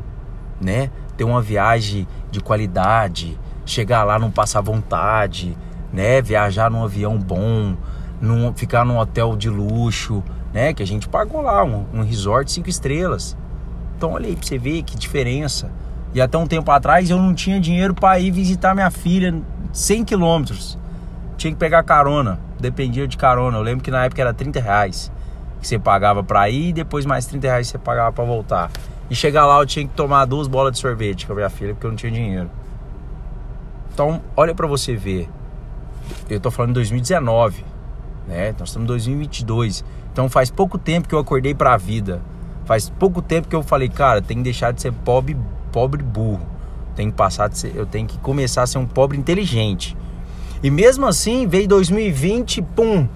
né? 0.60 0.90
Ter 1.22 1.24
uma 1.24 1.40
viagem 1.40 2.06
de 2.32 2.40
qualidade, 2.40 3.38
chegar 3.64 4.02
lá 4.02 4.18
não 4.18 4.28
passar 4.28 4.60
vontade, 4.60 5.56
né? 5.92 6.20
Viajar 6.20 6.68
num 6.68 6.82
avião 6.82 7.16
bom, 7.16 7.76
num, 8.20 8.52
ficar 8.52 8.84
num 8.84 8.98
hotel 8.98 9.36
de 9.36 9.48
luxo, 9.48 10.22
né? 10.52 10.74
Que 10.74 10.82
a 10.82 10.86
gente 10.86 11.08
pagou 11.08 11.40
lá, 11.42 11.62
um, 11.62 11.86
um 11.94 12.02
resort 12.02 12.50
cinco 12.50 12.68
estrelas. 12.68 13.36
Então 13.96 14.14
olha 14.14 14.26
aí 14.26 14.34
pra 14.34 14.44
você 14.44 14.58
ver 14.58 14.82
que 14.82 14.96
diferença. 14.96 15.70
E 16.12 16.20
até 16.20 16.36
um 16.36 16.46
tempo 16.46 16.68
atrás 16.72 17.08
eu 17.08 17.18
não 17.18 17.32
tinha 17.32 17.60
dinheiro 17.60 17.94
para 17.94 18.18
ir 18.18 18.32
visitar 18.32 18.74
minha 18.74 18.90
filha 18.90 19.40
100 19.72 20.04
quilômetros. 20.04 20.76
Tinha 21.36 21.52
que 21.52 21.58
pegar 21.58 21.84
carona, 21.84 22.40
dependia 22.58 23.06
de 23.06 23.16
carona. 23.16 23.58
Eu 23.58 23.62
lembro 23.62 23.84
que 23.84 23.92
na 23.92 24.04
época 24.04 24.20
era 24.20 24.34
30 24.34 24.60
reais 24.60 25.12
que 25.60 25.68
você 25.68 25.78
pagava 25.78 26.24
para 26.24 26.50
ir 26.50 26.70
e 26.70 26.72
depois 26.72 27.06
mais 27.06 27.26
30 27.26 27.46
reais 27.46 27.68
você 27.68 27.78
pagava 27.78 28.10
para 28.10 28.24
voltar. 28.24 28.70
E 29.12 29.14
chegar 29.14 29.44
lá 29.44 29.58
eu 29.58 29.66
tinha 29.66 29.86
que 29.86 29.92
tomar 29.92 30.24
duas 30.24 30.48
bolas 30.48 30.72
de 30.72 30.78
sorvete 30.78 31.26
com 31.26 31.34
a 31.34 31.36
minha 31.36 31.50
filha 31.50 31.74
porque 31.74 31.84
eu 31.84 31.90
não 31.90 31.96
tinha 31.98 32.10
dinheiro. 32.10 32.50
Então, 33.92 34.22
olha 34.34 34.54
para 34.54 34.66
você 34.66 34.96
ver. 34.96 35.28
Eu 36.30 36.40
tô 36.40 36.50
falando 36.50 36.70
de 36.70 36.76
2019, 36.76 37.62
né? 38.26 38.54
Nós 38.58 38.70
estamos 38.70 38.84
em 38.84 38.86
2022. 38.86 39.84
Então 40.10 40.30
faz 40.30 40.50
pouco 40.50 40.78
tempo 40.78 41.08
que 41.08 41.14
eu 41.14 41.18
acordei 41.18 41.54
para 41.54 41.74
a 41.74 41.76
vida. 41.76 42.22
Faz 42.64 42.88
pouco 42.88 43.20
tempo 43.20 43.48
que 43.48 43.54
eu 43.54 43.62
falei, 43.62 43.90
cara, 43.90 44.22
tem 44.22 44.38
que 44.38 44.44
deixar 44.44 44.72
de 44.72 44.80
ser 44.80 44.94
pobre, 44.94 45.36
pobre 45.70 46.02
burro. 46.02 46.46
Tem 46.96 47.10
que 47.10 47.14
passar 47.14 47.50
de 47.50 47.58
ser, 47.58 47.76
eu 47.76 47.84
tenho 47.84 48.08
que 48.08 48.16
começar 48.16 48.62
a 48.62 48.66
ser 48.66 48.78
um 48.78 48.86
pobre 48.86 49.18
inteligente. 49.18 49.94
E 50.62 50.70
mesmo 50.70 51.06
assim, 51.06 51.46
veio 51.46 51.68
2020, 51.68 52.62
pum, 52.62 53.06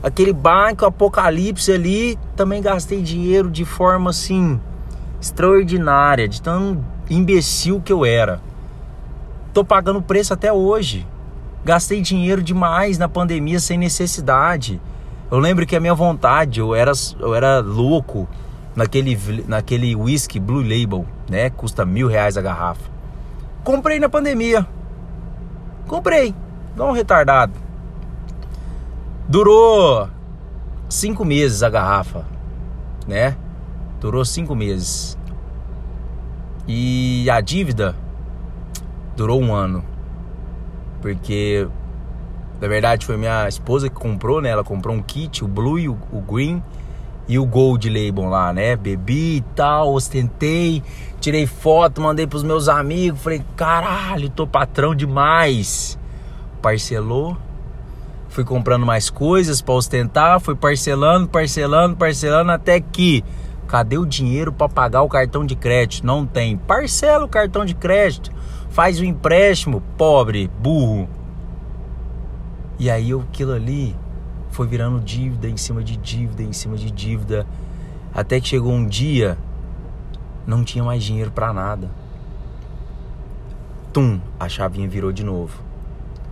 aquele 0.00 0.32
banco 0.32 0.86
apocalipse 0.86 1.72
ali, 1.72 2.16
também 2.36 2.62
gastei 2.62 3.02
dinheiro 3.02 3.50
de 3.50 3.64
forma 3.64 4.10
assim 4.10 4.60
extraordinária, 5.20 6.26
de 6.26 6.40
tão 6.40 6.84
imbecil 7.08 7.80
que 7.80 7.92
eu 7.92 8.04
era. 8.04 8.40
Tô 9.52 9.64
pagando 9.64 10.00
preço 10.00 10.32
até 10.32 10.52
hoje. 10.52 11.06
Gastei 11.64 12.00
dinheiro 12.00 12.42
demais 12.42 12.96
na 12.96 13.08
pandemia 13.08 13.60
sem 13.60 13.76
necessidade. 13.76 14.80
Eu 15.30 15.38
lembro 15.38 15.66
que 15.66 15.76
a 15.76 15.80
minha 15.80 15.94
vontade, 15.94 16.60
eu 16.60 16.74
era, 16.74 16.92
eu 17.18 17.34
era 17.34 17.60
louco 17.60 18.28
naquele, 18.74 19.44
naquele 19.46 19.94
whisky 19.94 20.40
Blue 20.40 20.62
Label, 20.62 21.04
né? 21.28 21.50
Custa 21.50 21.84
mil 21.84 22.08
reais 22.08 22.36
a 22.36 22.42
garrafa. 22.42 22.90
Comprei 23.62 24.00
na 24.00 24.08
pandemia. 24.08 24.66
Comprei. 25.86 26.34
Dá 26.76 26.84
um 26.84 26.92
retardado. 26.92 27.52
Durou 29.28 30.08
cinco 30.88 31.24
meses 31.24 31.62
a 31.62 31.68
garrafa, 31.68 32.24
né? 33.06 33.36
Durou 34.00 34.24
cinco 34.24 34.54
meses. 34.54 35.18
E 36.66 37.28
a 37.30 37.40
dívida 37.40 37.94
durou 39.16 39.40
um 39.40 39.54
ano. 39.54 39.84
Porque 41.02 41.68
na 42.60 42.68
verdade 42.68 43.04
foi 43.04 43.16
minha 43.16 43.48
esposa 43.48 43.88
que 43.88 43.94
comprou, 43.94 44.40
né? 44.40 44.50
Ela 44.50 44.64
comprou 44.64 44.94
um 44.94 45.02
kit, 45.02 45.44
o 45.44 45.48
Blue 45.48 45.78
o, 45.90 45.98
o 46.12 46.20
Green 46.20 46.62
e 47.28 47.38
o 47.38 47.46
Gold 47.46 47.88
Label 47.88 48.28
lá, 48.28 48.52
né? 48.52 48.74
Bebi 48.74 49.36
e 49.36 49.40
tal, 49.54 49.92
ostentei, 49.92 50.82
tirei 51.20 51.46
foto, 51.46 52.00
mandei 52.00 52.26
pros 52.26 52.42
meus 52.42 52.68
amigos, 52.68 53.22
falei, 53.22 53.42
caralho, 53.56 54.28
tô 54.28 54.46
patrão 54.46 54.94
demais. 54.94 55.98
Parcelou, 56.60 57.36
fui 58.28 58.44
comprando 58.44 58.84
mais 58.84 59.10
coisas 59.10 59.62
para 59.62 59.74
ostentar, 59.74 60.40
fui 60.40 60.54
parcelando, 60.54 61.28
parcelando, 61.28 61.96
parcelando 61.96 62.50
até 62.50 62.80
que 62.80 63.22
Cadê 63.70 63.96
o 63.96 64.04
dinheiro 64.04 64.52
para 64.52 64.68
pagar 64.68 65.02
o 65.02 65.08
cartão 65.08 65.46
de 65.46 65.54
crédito? 65.54 66.04
Não 66.04 66.26
tem. 66.26 66.56
Parcela 66.56 67.24
o 67.24 67.28
cartão 67.28 67.64
de 67.64 67.72
crédito. 67.72 68.32
Faz 68.68 68.98
o 68.98 69.04
empréstimo, 69.04 69.80
pobre, 69.96 70.50
burro. 70.60 71.08
E 72.80 72.90
aí 72.90 73.12
aquilo 73.12 73.52
ali 73.52 73.94
foi 74.48 74.66
virando 74.66 74.98
dívida 74.98 75.48
em 75.48 75.56
cima 75.56 75.84
de 75.84 75.96
dívida, 75.96 76.42
em 76.42 76.52
cima 76.52 76.76
de 76.76 76.90
dívida. 76.90 77.46
Até 78.12 78.40
que 78.40 78.48
chegou 78.48 78.72
um 78.72 78.84
dia, 78.84 79.38
não 80.44 80.64
tinha 80.64 80.82
mais 80.82 81.04
dinheiro 81.04 81.30
para 81.30 81.52
nada. 81.52 81.88
Tum, 83.92 84.20
a 84.40 84.48
chavinha 84.48 84.88
virou 84.88 85.12
de 85.12 85.22
novo. 85.22 85.62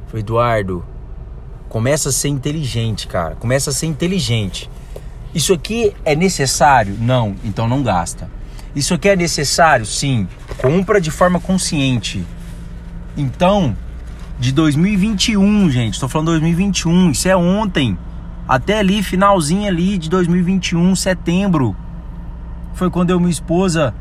Foi 0.09 0.19
Eduardo, 0.19 0.85
começa 1.69 2.09
a 2.09 2.13
ser 2.13 2.31
inteligente, 2.31 3.07
cara. 3.07 3.37
Começa 3.37 3.71
a 3.71 3.73
ser 3.73 3.87
inteligente. 3.87 4.69
Isso 5.39 5.53
aqui 5.53 5.95
é 6.05 6.17
necessário? 6.17 6.97
Não, 6.99 7.37
então 7.45 7.69
não 7.69 7.81
gasta. 7.81 8.29
Isso 8.75 8.93
aqui 8.93 9.09
é 9.09 9.15
necessário? 9.15 9.87
Sim. 9.87 10.27
Compra 10.61 11.01
de 11.01 11.13
forma 11.13 11.39
consciente. 11.39 12.27
Então, 13.17 13.77
de 14.41 14.51
2021, 14.51 15.71
gente, 15.71 15.95
estou 15.95 16.09
falando 16.09 16.33
2021, 16.33 17.13
isso 17.13 17.29
é 17.29 17.37
ontem. 17.37 17.97
Até 18.49 18.81
ali, 18.81 19.01
finalzinho 19.01 19.69
ali 19.69 19.97
de 19.97 20.11
2021, 20.11 20.97
setembro. 20.97 21.77
Foi 22.75 22.91
quando 22.91 23.11
eu 23.11 23.19
e 23.19 23.21
minha 23.21 23.31
esposa 23.31 23.95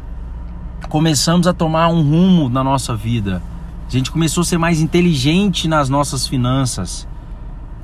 começamos 0.89 1.45
a 1.45 1.53
tomar 1.53 1.89
um 1.89 2.01
rumo 2.01 2.49
na 2.49 2.63
nossa 2.63 2.95
vida. 2.95 3.43
A 3.87 3.91
gente 3.91 4.09
começou 4.09 4.41
a 4.41 4.45
ser 4.45 4.57
mais 4.57 4.81
inteligente 4.81 5.67
nas 5.67 5.87
nossas 5.87 6.25
finanças. 6.25 7.07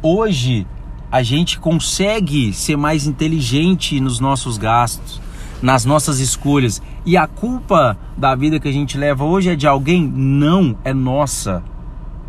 Hoje, 0.01 0.65
a 1.13 1.21
gente 1.21 1.59
consegue 1.59 2.51
ser 2.53 2.75
mais 2.75 3.05
inteligente 3.05 3.99
nos 3.99 4.19
nossos 4.19 4.57
gastos, 4.57 5.21
nas 5.61 5.85
nossas 5.85 6.17
escolhas. 6.17 6.81
E 7.05 7.15
a 7.15 7.27
culpa 7.27 7.95
da 8.17 8.33
vida 8.33 8.59
que 8.59 8.67
a 8.67 8.71
gente 8.71 8.97
leva 8.97 9.23
hoje 9.23 9.51
é 9.51 9.55
de 9.55 9.67
alguém? 9.67 10.07
Não, 10.07 10.75
é 10.83 10.91
nossa, 10.91 11.61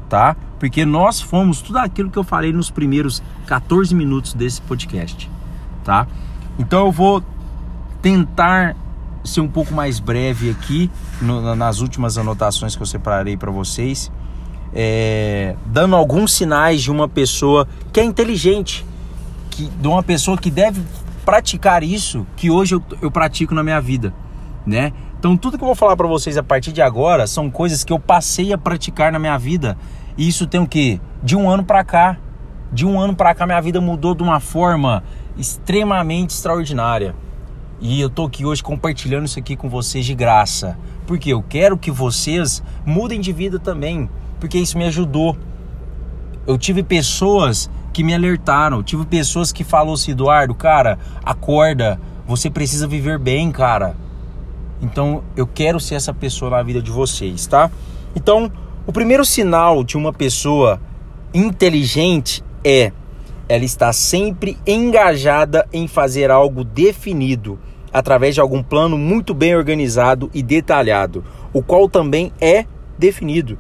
tá? 0.07 0.37
Porque 0.61 0.85
nós 0.85 1.19
fomos 1.19 1.63
tudo 1.63 1.79
aquilo 1.79 2.11
que 2.11 2.19
eu 2.19 2.25
falei 2.25 2.53
nos 2.53 2.71
primeiros 2.71 3.23
14 3.47 3.95
minutos 3.95 4.35
desse 4.35 4.61
podcast, 4.61 5.31
tá? 5.83 6.07
Então 6.59 6.85
eu 6.85 6.93
vou 6.93 7.25
tentar 8.03 8.77
ser 9.25 9.41
um 9.41 9.49
pouco 9.49 9.73
mais 9.73 9.99
breve 9.99 10.51
aqui 10.51 10.91
no, 11.23 11.57
nas 11.57 11.81
últimas 11.81 12.19
anotações 12.19 12.77
que 12.77 12.83
eu 12.83 12.87
separei 12.87 13.35
para 13.35 13.51
vocês 13.51 14.13
é, 14.75 15.55
dando 15.67 15.95
alguns 15.95 16.33
sinais 16.33 16.83
de 16.83 16.91
uma 16.91 17.09
pessoa 17.09 17.67
que 17.93 18.01
é 18.01 18.05
inteligente, 18.05 18.85
que, 19.51 19.67
de 19.67 19.87
uma 19.87 20.03
pessoa 20.03 20.37
que 20.37 20.51
deve 20.51 20.83
praticar 21.25 21.83
isso 21.83 22.27
que 22.37 22.51
hoje 22.51 22.75
eu, 22.75 22.83
eu 23.01 23.11
pratico 23.11 23.55
na 23.55 23.63
minha 23.63 23.81
vida, 23.81 24.13
né? 24.67 24.93
Então 25.19 25.37
tudo 25.37 25.57
que 25.57 25.65
eu 25.65 25.69
vou 25.69 25.75
falar 25.75 25.97
para 25.97 26.07
vocês 26.07 26.37
a 26.37 26.43
partir 26.43 26.73
de 26.73 26.83
agora 26.83 27.27
são 27.27 27.51
coisas 27.51 27.85
que 27.85 27.93
eu 27.93 27.99
passei 27.99 28.53
a 28.53 28.59
praticar 28.59 29.11
na 29.11 29.19
minha 29.19 29.39
vida. 29.39 29.79
E 30.19 30.29
isso 30.29 30.47
tem 30.47 30.61
o 30.61 30.67
que 30.67 31.01
de 31.23 31.35
um 31.35 31.49
ano 31.49 31.65
para 31.65 31.83
cá, 31.83 32.19
de 32.71 32.85
um 32.85 33.01
ano 33.01 33.17
para 33.17 33.35
cá 33.35 33.47
minha 33.47 33.61
vida 33.61 33.81
mudou 33.81 34.15
de 34.15 34.23
uma 34.23 34.39
forma 34.39 35.03
extremamente 35.39 36.31
extraordinária. 36.31 37.15
E 37.81 38.01
eu 38.01 38.11
tô 38.11 38.25
aqui 38.25 38.45
hoje 38.45 38.63
compartilhando 38.63 39.25
isso 39.25 39.39
aqui 39.39 39.57
com 39.57 39.69
vocês 39.69 40.05
de 40.05 40.15
graça, 40.15 40.77
porque 41.07 41.33
eu 41.33 41.43
quero 41.43 41.79
que 41.79 41.91
vocês 41.91 42.63
mudem 42.85 43.21
de 43.21 43.33
vida 43.33 43.59
também 43.59 44.09
porque 44.45 44.59
isso 44.59 44.77
me 44.77 44.85
ajudou. 44.85 45.35
Eu 46.47 46.59
tive 46.59 46.83
pessoas 46.83 47.71
que 47.95 48.05
me 48.05 48.13
alertaram, 48.13 48.83
tive 48.83 49.07
pessoas 49.07 49.51
que 49.51 49.65
falaram 49.65 49.95
assim, 49.95 50.11
Eduardo, 50.11 50.55
cara, 50.55 50.99
acorda, 51.25 51.99
você 52.27 52.51
precisa 52.51 52.87
viver 52.87 53.19
bem, 53.19 53.51
cara. 53.51 53.97
Então 54.83 55.25
eu 55.35 55.47
quero 55.47 55.81
ser 55.81 55.95
essa 55.95 56.13
pessoa 56.13 56.51
na 56.51 56.63
vida 56.63 56.83
de 56.83 56.91
vocês, 56.91 57.47
tá? 57.47 57.71
Então, 58.15 58.53
o 58.87 58.93
primeiro 58.93 59.25
sinal 59.25 59.83
de 59.83 59.97
uma 59.97 60.13
pessoa 60.13 60.79
inteligente 61.33 62.45
é 62.63 62.93
ela 63.49 63.65
está 63.65 63.95
sempre 63.95 64.59
engajada 64.67 65.67
em 65.73 65.89
fazer 65.89 66.31
algo 66.31 66.65
definido 66.65 67.59
através 67.91 68.35
de 68.35 68.43
algum 68.43 68.63
plano 68.63 68.99
muito 68.99 69.33
bem 69.33 69.57
organizado 69.57 70.31
e 70.35 70.43
detalhado, 70.43 71.25
o 71.51 71.63
qual 71.63 71.89
também 71.89 72.31
é 72.39 72.67
definido. 72.99 73.59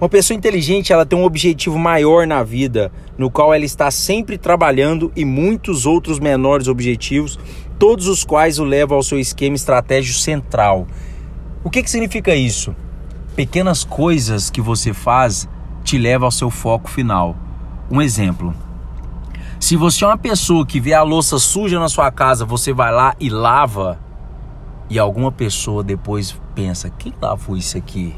Uma 0.00 0.08
pessoa 0.08 0.36
inteligente, 0.36 0.92
ela 0.92 1.04
tem 1.04 1.18
um 1.18 1.24
objetivo 1.24 1.76
maior 1.76 2.24
na 2.24 2.44
vida, 2.44 2.92
no 3.16 3.28
qual 3.28 3.52
ela 3.52 3.64
está 3.64 3.90
sempre 3.90 4.38
trabalhando 4.38 5.10
e 5.16 5.24
muitos 5.24 5.86
outros 5.86 6.20
menores 6.20 6.68
objetivos, 6.68 7.36
todos 7.80 8.06
os 8.06 8.22
quais 8.22 8.60
o 8.60 8.64
levam 8.64 8.96
ao 8.96 9.02
seu 9.02 9.18
esquema 9.18 9.56
estratégico 9.56 10.20
central. 10.20 10.86
O 11.64 11.70
que, 11.70 11.82
que 11.82 11.90
significa 11.90 12.32
isso? 12.32 12.76
Pequenas 13.34 13.82
coisas 13.82 14.50
que 14.50 14.60
você 14.60 14.92
faz 14.92 15.48
te 15.82 15.98
levam 15.98 16.26
ao 16.26 16.32
seu 16.32 16.48
foco 16.48 16.88
final. 16.88 17.36
Um 17.90 18.00
exemplo. 18.00 18.54
Se 19.58 19.74
você 19.74 20.04
é 20.04 20.06
uma 20.06 20.16
pessoa 20.16 20.64
que 20.64 20.78
vê 20.78 20.94
a 20.94 21.02
louça 21.02 21.40
suja 21.40 21.80
na 21.80 21.88
sua 21.88 22.12
casa, 22.12 22.44
você 22.44 22.72
vai 22.72 22.92
lá 22.92 23.16
e 23.18 23.28
lava, 23.28 23.98
e 24.88 24.96
alguma 24.96 25.32
pessoa 25.32 25.82
depois 25.82 26.40
pensa: 26.54 26.88
quem 26.88 27.12
lavou 27.20 27.56
isso 27.56 27.76
aqui? 27.76 28.14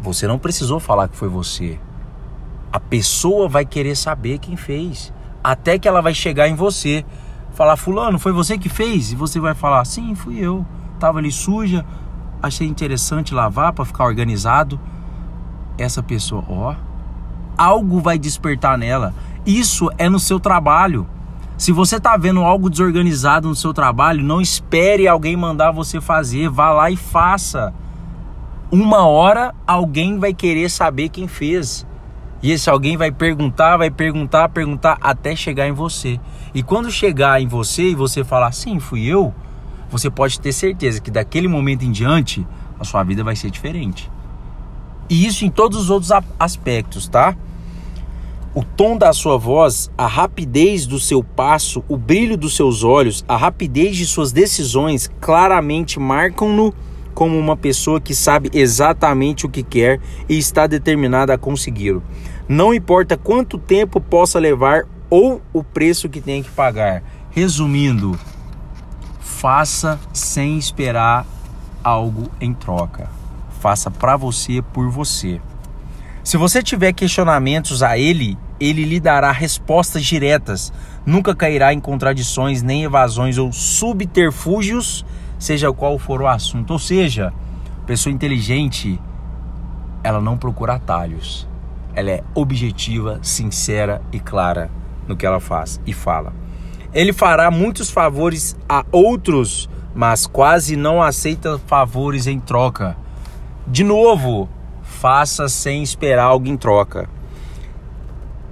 Você 0.00 0.28
não 0.28 0.38
precisou 0.38 0.78
falar 0.78 1.08
que 1.08 1.16
foi 1.16 1.28
você. 1.28 1.78
A 2.72 2.78
pessoa 2.78 3.48
vai 3.48 3.64
querer 3.64 3.96
saber 3.96 4.38
quem 4.38 4.56
fez. 4.56 5.12
Até 5.42 5.78
que 5.78 5.88
ela 5.88 6.00
vai 6.00 6.14
chegar 6.14 6.48
em 6.48 6.54
você. 6.54 7.04
Falar, 7.52 7.76
fulano, 7.76 8.18
foi 8.18 8.30
você 8.30 8.56
que 8.56 8.68
fez? 8.68 9.10
E 9.10 9.16
você 9.16 9.40
vai 9.40 9.54
falar, 9.54 9.84
sim, 9.84 10.14
fui 10.14 10.38
eu. 10.38 10.64
Tava 11.00 11.18
ali 11.18 11.32
suja, 11.32 11.84
achei 12.42 12.66
interessante 12.66 13.34
lavar 13.34 13.72
para 13.72 13.84
ficar 13.84 14.04
organizado. 14.04 14.78
Essa 15.76 16.02
pessoa, 16.02 16.44
ó, 16.48 16.74
algo 17.56 18.00
vai 18.00 18.18
despertar 18.18 18.78
nela. 18.78 19.14
Isso 19.44 19.88
é 19.98 20.08
no 20.08 20.20
seu 20.20 20.38
trabalho. 20.38 21.06
Se 21.56 21.72
você 21.72 21.98
tá 21.98 22.16
vendo 22.16 22.42
algo 22.42 22.70
desorganizado 22.70 23.48
no 23.48 23.54
seu 23.54 23.74
trabalho, 23.74 24.22
não 24.22 24.40
espere 24.40 25.08
alguém 25.08 25.36
mandar 25.36 25.72
você 25.72 26.00
fazer, 26.00 26.48
vá 26.48 26.70
lá 26.70 26.88
e 26.90 26.96
faça 26.96 27.74
uma 28.70 29.06
hora 29.06 29.54
alguém 29.66 30.18
vai 30.18 30.34
querer 30.34 30.70
saber 30.70 31.08
quem 31.08 31.26
fez. 31.26 31.86
E 32.42 32.52
esse 32.52 32.68
alguém 32.70 32.96
vai 32.96 33.10
perguntar, 33.10 33.76
vai 33.76 33.90
perguntar, 33.90 34.48
perguntar 34.50 34.98
até 35.00 35.34
chegar 35.34 35.66
em 35.66 35.72
você. 35.72 36.20
E 36.54 36.62
quando 36.62 36.90
chegar 36.90 37.40
em 37.40 37.48
você 37.48 37.90
e 37.90 37.94
você 37.94 38.22
falar, 38.22 38.52
sim, 38.52 38.78
fui 38.78 39.06
eu, 39.06 39.34
você 39.90 40.10
pode 40.10 40.38
ter 40.38 40.52
certeza 40.52 41.00
que 41.00 41.10
daquele 41.10 41.48
momento 41.48 41.84
em 41.84 41.90
diante 41.90 42.46
a 42.78 42.84
sua 42.84 43.02
vida 43.02 43.24
vai 43.24 43.34
ser 43.34 43.50
diferente. 43.50 44.10
E 45.10 45.26
isso 45.26 45.44
em 45.44 45.50
todos 45.50 45.78
os 45.78 45.90
outros 45.90 46.12
aspectos, 46.38 47.08
tá? 47.08 47.34
O 48.54 48.62
tom 48.62 48.96
da 48.96 49.12
sua 49.12 49.38
voz, 49.38 49.90
a 49.96 50.06
rapidez 50.06 50.86
do 50.86 51.00
seu 51.00 51.24
passo, 51.24 51.82
o 51.88 51.96
brilho 51.96 52.36
dos 52.36 52.54
seus 52.54 52.84
olhos, 52.84 53.24
a 53.26 53.36
rapidez 53.36 53.96
de 53.96 54.06
suas 54.06 54.30
decisões 54.30 55.10
claramente 55.20 55.98
marcam-no 55.98 56.74
como 57.18 57.36
uma 57.36 57.56
pessoa 57.56 58.00
que 58.00 58.14
sabe 58.14 58.48
exatamente 58.54 59.44
o 59.44 59.48
que 59.48 59.64
quer 59.64 59.98
e 60.28 60.38
está 60.38 60.68
determinada 60.68 61.34
a 61.34 61.36
consegui-lo. 61.36 62.00
Não 62.48 62.72
importa 62.72 63.16
quanto 63.16 63.58
tempo 63.58 64.00
possa 64.00 64.38
levar 64.38 64.84
ou 65.10 65.42
o 65.52 65.64
preço 65.64 66.08
que 66.08 66.20
tenha 66.20 66.44
que 66.44 66.50
pagar. 66.50 67.02
Resumindo, 67.32 68.16
faça 69.18 69.98
sem 70.12 70.58
esperar 70.58 71.26
algo 71.82 72.30
em 72.40 72.54
troca. 72.54 73.10
Faça 73.58 73.90
para 73.90 74.16
você 74.16 74.62
por 74.72 74.88
você. 74.88 75.40
Se 76.22 76.36
você 76.36 76.62
tiver 76.62 76.92
questionamentos 76.92 77.82
a 77.82 77.98
ele, 77.98 78.38
ele 78.60 78.84
lhe 78.84 79.00
dará 79.00 79.32
respostas 79.32 80.04
diretas. 80.04 80.72
Nunca 81.04 81.34
cairá 81.34 81.74
em 81.74 81.80
contradições, 81.80 82.62
nem 82.62 82.84
evasões 82.84 83.38
ou 83.38 83.52
subterfúgios 83.52 85.04
seja 85.38 85.72
qual 85.72 85.98
for 85.98 86.20
o 86.22 86.26
assunto. 86.26 86.72
Ou 86.72 86.78
seja, 86.78 87.32
pessoa 87.86 88.12
inteligente, 88.12 89.00
ela 90.02 90.20
não 90.20 90.36
procura 90.36 90.74
atalhos. 90.74 91.48
Ela 91.94 92.10
é 92.10 92.24
objetiva, 92.34 93.18
sincera 93.22 94.02
e 94.12 94.20
clara 94.20 94.70
no 95.06 95.16
que 95.16 95.26
ela 95.26 95.40
faz 95.40 95.80
e 95.86 95.92
fala. 95.92 96.32
Ele 96.92 97.12
fará 97.12 97.50
muitos 97.50 97.90
favores 97.90 98.56
a 98.68 98.84
outros, 98.90 99.68
mas 99.94 100.26
quase 100.26 100.76
não 100.76 101.02
aceita 101.02 101.58
favores 101.66 102.26
em 102.26 102.40
troca. 102.40 102.96
De 103.66 103.84
novo, 103.84 104.48
faça 104.82 105.48
sem 105.48 105.82
esperar 105.82 106.24
algo 106.24 106.46
em 106.46 106.56
troca. 106.56 107.08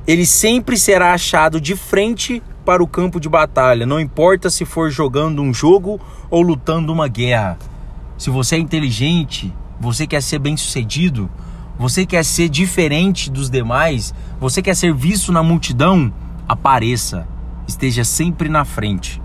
Ele 0.07 0.27
sempre 0.27 0.77
será 0.77 1.13
achado 1.13 1.61
de 1.61 1.75
frente 1.75 2.43
para 2.67 2.83
o 2.83 2.89
campo 2.89 3.21
de 3.21 3.29
batalha, 3.29 3.87
não 3.87 4.01
importa 4.01 4.51
se 4.51 4.65
for 4.65 4.91
jogando 4.91 5.41
um 5.41 5.55
jogo 5.55 6.01
ou 6.29 6.43
lutando 6.43 6.93
uma 6.93 7.07
guerra. 7.07 7.57
Se 8.19 8.29
você 8.29 8.57
é 8.57 8.59
inteligente, 8.59 9.55
você 9.79 10.05
quer 10.05 10.21
ser 10.21 10.41
bem-sucedido, 10.41 11.31
você 11.79 12.05
quer 12.05 12.25
ser 12.25 12.49
diferente 12.49 13.31
dos 13.31 13.49
demais, 13.49 14.13
você 14.41 14.61
quer 14.61 14.75
ser 14.75 14.93
visto 14.93 15.31
na 15.31 15.45
multidão, 15.45 16.13
apareça, 16.49 17.29
esteja 17.69 18.03
sempre 18.03 18.49
na 18.49 18.65
frente. 18.65 19.23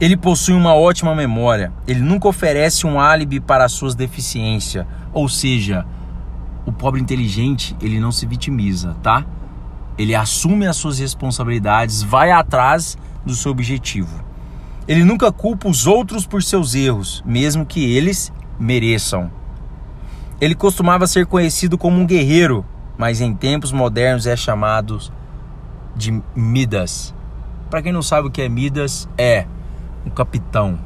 Ele 0.00 0.16
possui 0.16 0.54
uma 0.54 0.74
ótima 0.74 1.16
memória, 1.16 1.72
ele 1.84 2.00
nunca 2.00 2.28
oferece 2.28 2.86
um 2.86 3.00
álibi 3.00 3.40
para 3.40 3.64
as 3.64 3.72
suas 3.72 3.96
deficiências, 3.96 4.86
ou 5.12 5.28
seja, 5.28 5.84
o 6.64 6.70
pobre 6.70 7.00
inteligente, 7.00 7.76
ele 7.82 7.98
não 7.98 8.12
se 8.12 8.24
vitimiza, 8.24 8.94
tá? 9.02 9.26
Ele 9.98 10.14
assume 10.14 10.66
as 10.66 10.76
suas 10.76 10.98
responsabilidades, 10.98 12.02
vai 12.02 12.30
atrás 12.30 12.96
do 13.26 13.34
seu 13.34 13.50
objetivo. 13.50 14.24
Ele 14.86 15.04
nunca 15.04 15.30
culpa 15.32 15.68
os 15.68 15.86
outros 15.86 16.24
por 16.24 16.42
seus 16.42 16.74
erros, 16.74 17.22
mesmo 17.26 17.66
que 17.66 17.84
eles 17.94 18.32
mereçam. 18.58 19.30
Ele 20.40 20.54
costumava 20.54 21.06
ser 21.06 21.26
conhecido 21.26 21.76
como 21.76 22.00
um 22.00 22.06
guerreiro, 22.06 22.64
mas 22.96 23.20
em 23.20 23.34
tempos 23.34 23.72
modernos 23.72 24.26
é 24.26 24.36
chamado 24.36 24.98
de 25.96 26.22
Midas. 26.34 27.12
Para 27.68 27.82
quem 27.82 27.92
não 27.92 28.02
sabe 28.02 28.28
o 28.28 28.30
que 28.30 28.40
é 28.40 28.48
Midas, 28.48 29.08
é 29.18 29.46
um 30.06 30.10
capitão, 30.10 30.78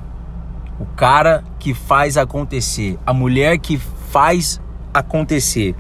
o 0.81 0.87
cara 0.87 1.45
que 1.59 1.75
faz 1.75 2.17
acontecer, 2.17 2.99
a 3.07 3.13
mulher 3.13 3.59
que 3.59 3.79
faz 4.11 4.61
acontecer. 4.93 5.77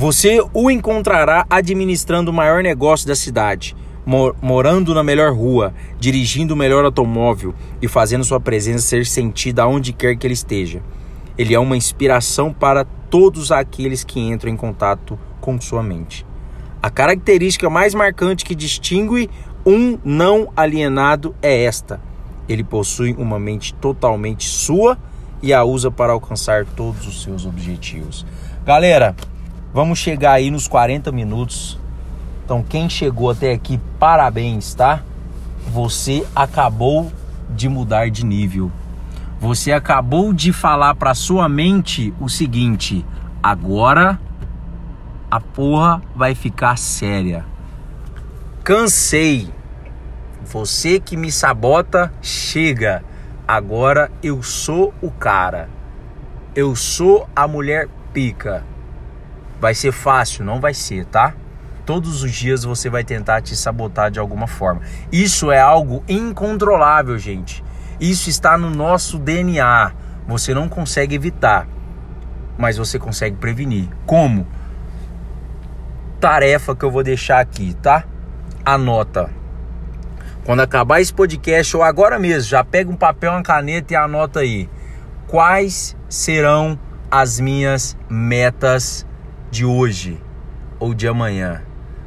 Você 0.00 0.42
o 0.54 0.70
encontrará 0.70 1.44
administrando 1.50 2.30
o 2.30 2.32
maior 2.32 2.62
negócio 2.62 3.06
da 3.06 3.14
cidade, 3.14 3.76
morando 4.40 4.94
na 4.94 5.04
melhor 5.04 5.30
rua, 5.30 5.74
dirigindo 5.98 6.54
o 6.54 6.56
melhor 6.56 6.86
automóvel 6.86 7.54
e 7.82 7.86
fazendo 7.86 8.24
sua 8.24 8.40
presença 8.40 8.86
ser 8.86 9.04
sentida 9.04 9.62
aonde 9.62 9.92
quer 9.92 10.16
que 10.16 10.26
ele 10.26 10.32
esteja. 10.32 10.82
Ele 11.36 11.54
é 11.54 11.58
uma 11.58 11.76
inspiração 11.76 12.50
para 12.50 12.86
todos 13.10 13.52
aqueles 13.52 14.02
que 14.02 14.18
entram 14.18 14.50
em 14.50 14.56
contato 14.56 15.18
com 15.38 15.60
sua 15.60 15.82
mente. 15.82 16.24
A 16.82 16.88
característica 16.88 17.68
mais 17.68 17.94
marcante 17.94 18.42
que 18.42 18.54
distingue 18.54 19.28
um 19.66 19.98
não 20.02 20.50
alienado 20.56 21.34
é 21.42 21.64
esta: 21.64 22.00
ele 22.48 22.64
possui 22.64 23.12
uma 23.18 23.38
mente 23.38 23.74
totalmente 23.74 24.48
sua 24.48 24.96
e 25.42 25.52
a 25.52 25.62
usa 25.62 25.90
para 25.90 26.14
alcançar 26.14 26.64
todos 26.64 27.06
os 27.06 27.22
seus 27.22 27.44
objetivos. 27.44 28.24
Galera, 28.64 29.14
vamos 29.72 29.98
chegar 29.98 30.32
aí 30.32 30.50
nos 30.50 30.68
40 30.68 31.10
minutos. 31.12 31.78
Então, 32.44 32.62
quem 32.62 32.88
chegou 32.88 33.30
até 33.30 33.52
aqui, 33.52 33.80
parabéns, 33.98 34.74
tá? 34.74 35.02
Você 35.72 36.26
acabou 36.34 37.12
de 37.48 37.68
mudar 37.68 38.10
de 38.10 38.24
nível. 38.24 38.70
Você 39.40 39.72
acabou 39.72 40.32
de 40.32 40.52
falar 40.52 40.94
para 40.94 41.14
sua 41.14 41.48
mente 41.48 42.12
o 42.20 42.28
seguinte: 42.28 43.04
agora 43.42 44.20
a 45.30 45.40
porra 45.40 46.02
vai 46.14 46.34
ficar 46.34 46.76
séria. 46.76 47.44
Cansei. 48.64 49.48
Você 50.44 50.98
que 50.98 51.16
me 51.16 51.30
sabota, 51.30 52.12
chega. 52.20 53.04
Agora 53.46 54.10
eu 54.22 54.42
sou 54.42 54.92
o 55.00 55.10
cara. 55.10 55.68
Eu 56.54 56.74
sou 56.74 57.28
a 57.34 57.46
mulher 57.46 57.88
pica. 58.12 58.64
Vai 59.60 59.74
ser 59.74 59.92
fácil? 59.92 60.44
Não 60.44 60.60
vai 60.60 60.74
ser, 60.74 61.04
tá? 61.06 61.34
Todos 61.84 62.22
os 62.22 62.32
dias 62.32 62.64
você 62.64 62.88
vai 62.88 63.04
tentar 63.04 63.40
te 63.40 63.54
sabotar 63.56 64.10
de 64.10 64.18
alguma 64.18 64.46
forma. 64.46 64.80
Isso 65.12 65.50
é 65.50 65.60
algo 65.60 66.02
incontrolável, 66.08 67.18
gente. 67.18 67.62
Isso 68.00 68.30
está 68.30 68.56
no 68.56 68.70
nosso 68.70 69.18
DNA. 69.18 69.92
Você 70.26 70.54
não 70.54 70.68
consegue 70.68 71.14
evitar, 71.14 71.66
mas 72.56 72.76
você 72.76 72.98
consegue 72.98 73.36
prevenir. 73.36 73.88
Como? 74.06 74.46
tarefa 76.20 76.76
que 76.76 76.84
eu 76.84 76.90
vou 76.90 77.02
deixar 77.02 77.40
aqui, 77.40 77.74
tá? 77.74 78.04
Anota. 78.64 79.30
Quando 80.44 80.60
acabar 80.60 81.00
esse 81.00 81.12
podcast 81.12 81.76
ou 81.76 81.82
agora 81.82 82.18
mesmo, 82.18 82.48
já 82.48 82.62
pega 82.62 82.90
um 82.90 82.96
papel, 82.96 83.32
uma 83.32 83.42
caneta 83.42 83.94
e 83.94 83.96
anota 83.96 84.40
aí. 84.40 84.68
Quais 85.26 85.96
serão 86.08 86.78
as 87.10 87.40
minhas 87.40 87.96
metas 88.08 89.06
de 89.50 89.64
hoje 89.64 90.20
ou 90.78 90.94
de 90.94 91.08
amanhã? 91.08 91.62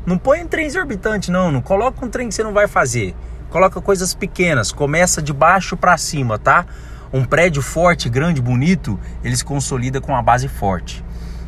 Não 0.05 0.17
põe 0.17 0.43
um 0.43 0.47
trem 0.47 0.65
exorbitante 0.65 1.31
não, 1.31 1.51
não 1.51 1.61
coloca 1.61 2.05
um 2.05 2.09
trem 2.09 2.27
que 2.27 2.35
você 2.35 2.43
não 2.43 2.53
vai 2.53 2.67
fazer. 2.67 3.15
Coloca 3.49 3.79
coisas 3.81 4.13
pequenas, 4.13 4.71
começa 4.71 5.21
de 5.21 5.31
baixo 5.31 5.77
para 5.77 5.97
cima, 5.97 6.39
tá? 6.39 6.65
Um 7.13 7.23
prédio 7.23 7.61
forte, 7.61 8.09
grande, 8.09 8.41
bonito, 8.41 8.99
ele 9.23 9.35
se 9.35 9.45
consolida 9.45 10.01
com 10.01 10.15
a 10.15 10.21
base 10.21 10.47
forte. 10.47 11.05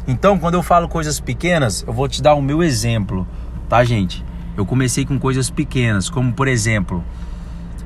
Então, 0.08 0.38
quando 0.38 0.54
eu 0.54 0.62
falo 0.62 0.88
coisas 0.88 1.20
pequenas, 1.20 1.84
eu 1.88 1.92
vou 1.92 2.08
te 2.08 2.22
dar 2.22 2.36
o 2.36 2.42
meu 2.42 2.62
exemplo, 2.62 3.28
tá, 3.68 3.84
gente? 3.84 4.24
Eu 4.56 4.66
comecei 4.66 5.06
com 5.06 5.20
coisas 5.20 5.50
pequenas, 5.50 6.10
como 6.10 6.32
por 6.32 6.48
exemplo, 6.48 7.04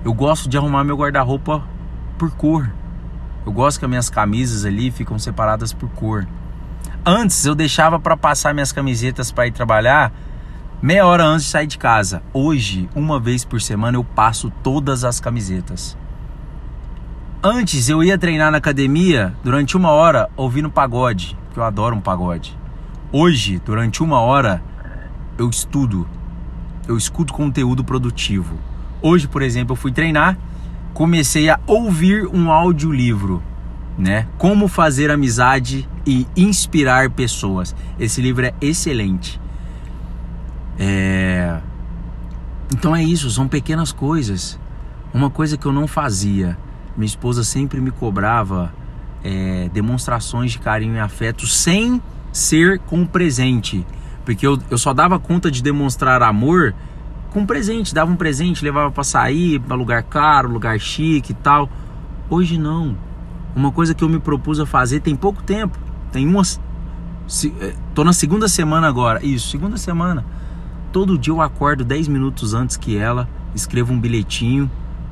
eu 0.04 0.14
gosto 0.14 0.50
de 0.50 0.58
arrumar 0.58 0.84
meu 0.84 0.98
guarda-roupa 0.98 1.64
por 2.18 2.32
cor. 2.32 2.70
Eu 3.46 3.52
gosto 3.52 3.80
que 3.80 3.86
as 3.86 3.90
minhas 3.90 4.10
camisas 4.10 4.66
ali 4.66 4.92
ficam 4.92 5.18
separadas 5.18 5.72
por 5.72 5.90
cor. 5.90 6.28
Antes 7.12 7.44
eu 7.44 7.56
deixava 7.56 8.00
para 8.00 8.16
passar 8.16 8.54
minhas 8.54 8.72
camisetas 8.72 9.32
para 9.32 9.48
ir 9.48 9.52
trabalhar 9.52 10.14
meia 10.80 11.08
hora 11.08 11.26
antes 11.26 11.46
de 11.46 11.52
sair 11.52 11.66
de 11.66 11.76
casa. 11.76 12.22
Hoje, 12.32 12.88
uma 12.94 13.20
vez 13.20 13.44
por 13.44 13.60
semana 13.60 13.98
eu 13.98 14.04
passo 14.04 14.54
todas 14.62 15.04
as 15.04 15.20
camisetas. 15.20 15.98
Antes 17.42 17.90
eu 17.90 18.04
ia 18.04 18.16
treinar 18.16 18.52
na 18.52 18.60
academia 18.60 19.34
durante 19.44 19.76
uma 19.76 19.90
hora 19.90 20.30
ouvindo 20.38 20.70
pagode 20.70 21.36
porque 21.46 21.60
eu 21.60 21.64
adoro 21.64 21.96
um 21.96 22.00
pagode. 22.00 22.56
Hoje, 23.12 23.60
durante 23.66 24.04
uma 24.04 24.20
hora, 24.20 24.62
eu 25.36 25.50
estudo, 25.50 26.08
eu 26.88 26.96
escuto 26.96 27.34
conteúdo 27.34 27.84
produtivo. 27.84 28.56
Hoje, 29.02 29.28
por 29.28 29.42
exemplo, 29.42 29.74
eu 29.74 29.78
fui 29.78 29.92
treinar, 29.92 30.38
comecei 30.94 31.50
a 31.50 31.60
ouvir 31.66 32.28
um 32.28 32.52
audiolivro, 32.52 33.42
né? 34.00 34.28
Como 34.38 34.70
fazer 34.70 35.12
amizade 35.12 35.88
e 36.08 36.26
inspirar 36.36 37.10
pessoas. 37.10 37.76
Esse 38.00 38.22
livro 38.22 38.46
é 38.46 38.54
excelente. 38.62 39.40
É... 40.80 41.60
Então 42.74 42.96
é 42.96 43.04
isso, 43.04 43.30
são 43.30 43.46
pequenas 43.48 43.92
coisas. 43.92 44.58
Uma 45.14 45.30
coisa 45.30 45.58
que 45.58 45.66
eu 45.66 45.74
não 45.74 45.86
fazia. 45.86 46.58
Minha 46.96 47.08
esposa 47.08 47.44
sempre 47.44 47.82
me 47.82 47.92
cobrava 47.92 48.74
é, 49.22 49.70
demonstrações 49.74 50.54
de 50.54 50.60
carinho 50.60 50.96
e 50.96 51.00
afeto 51.00 51.46
sem 51.46 52.02
ser 52.32 52.80
com 52.80 53.06
presente. 53.06 53.86
Porque 54.24 54.48
eu, 54.48 54.58
eu 54.72 54.78
só 54.78 54.94
dava 54.94 55.20
conta 55.20 55.52
de 55.52 55.62
demonstrar 55.62 56.24
amor 56.24 56.74
com 57.32 57.46
presente. 57.46 57.94
Dava 57.94 58.12
um 58.12 58.16
presente, 58.16 58.64
levava 58.64 58.92
para 58.92 59.04
sair, 59.04 59.60
para 59.60 59.76
lugar 59.76 60.04
caro, 60.04 60.50
lugar 60.50 60.80
chique 60.80 61.32
e 61.32 61.36
tal. 61.36 61.70
Hoje 62.30 62.58
não. 62.58 63.09
Uma 63.56 63.72
coisa 63.72 63.94
que 63.94 64.04
eu 64.04 64.10
me 64.10 64.20
propus 64.20 64.60
a 64.60 64.66
fazer 64.66 65.00
tem 65.00 65.16
pouco 65.16 65.42
tempo. 65.44 65.78
Tem 66.12 66.28
umas. 66.28 66.60
Se, 67.28 67.54
é, 67.60 67.74
tô 67.94 68.04
na 68.04 68.14
segunda 68.14 68.48
semana 68.48 68.88
agora. 68.88 69.26
Isso, 69.26 69.50
segunda 69.50 69.78
semana. 69.78 70.26
Todo 70.92 71.18
dia 71.18 71.34
eu 71.34 71.42
acordo 71.42 71.84
10 71.84 72.08
minutos 72.08 72.54
antes 72.54 72.76
que 72.76 72.98
ela, 72.98 73.30
escrevo 73.54 73.94
um 73.94 74.00
bilhetinho 74.00 74.70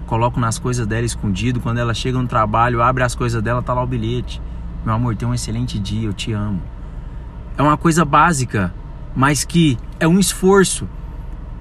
coloco 0.07 0.39
nas 0.39 0.57
coisas 0.57 0.87
dela 0.87 1.05
escondido. 1.05 1.59
Quando 1.59 1.77
ela 1.77 1.93
chega 1.93 2.17
no 2.17 2.27
trabalho, 2.27 2.81
abre 2.81 3.03
as 3.03 3.13
coisas 3.13 3.43
dela, 3.43 3.61
tá 3.61 3.73
lá 3.73 3.83
o 3.83 3.87
bilhete. 3.87 4.41
Meu 4.83 4.95
amor, 4.95 5.15
tenha 5.15 5.29
um 5.29 5.33
excelente 5.33 5.77
dia, 5.77 6.07
eu 6.07 6.13
te 6.13 6.31
amo. 6.31 6.61
É 7.57 7.61
uma 7.61 7.77
coisa 7.77 8.03
básica, 8.03 8.73
mas 9.15 9.43
que 9.43 9.77
é 9.99 10.07
um 10.07 10.17
esforço. 10.17 10.87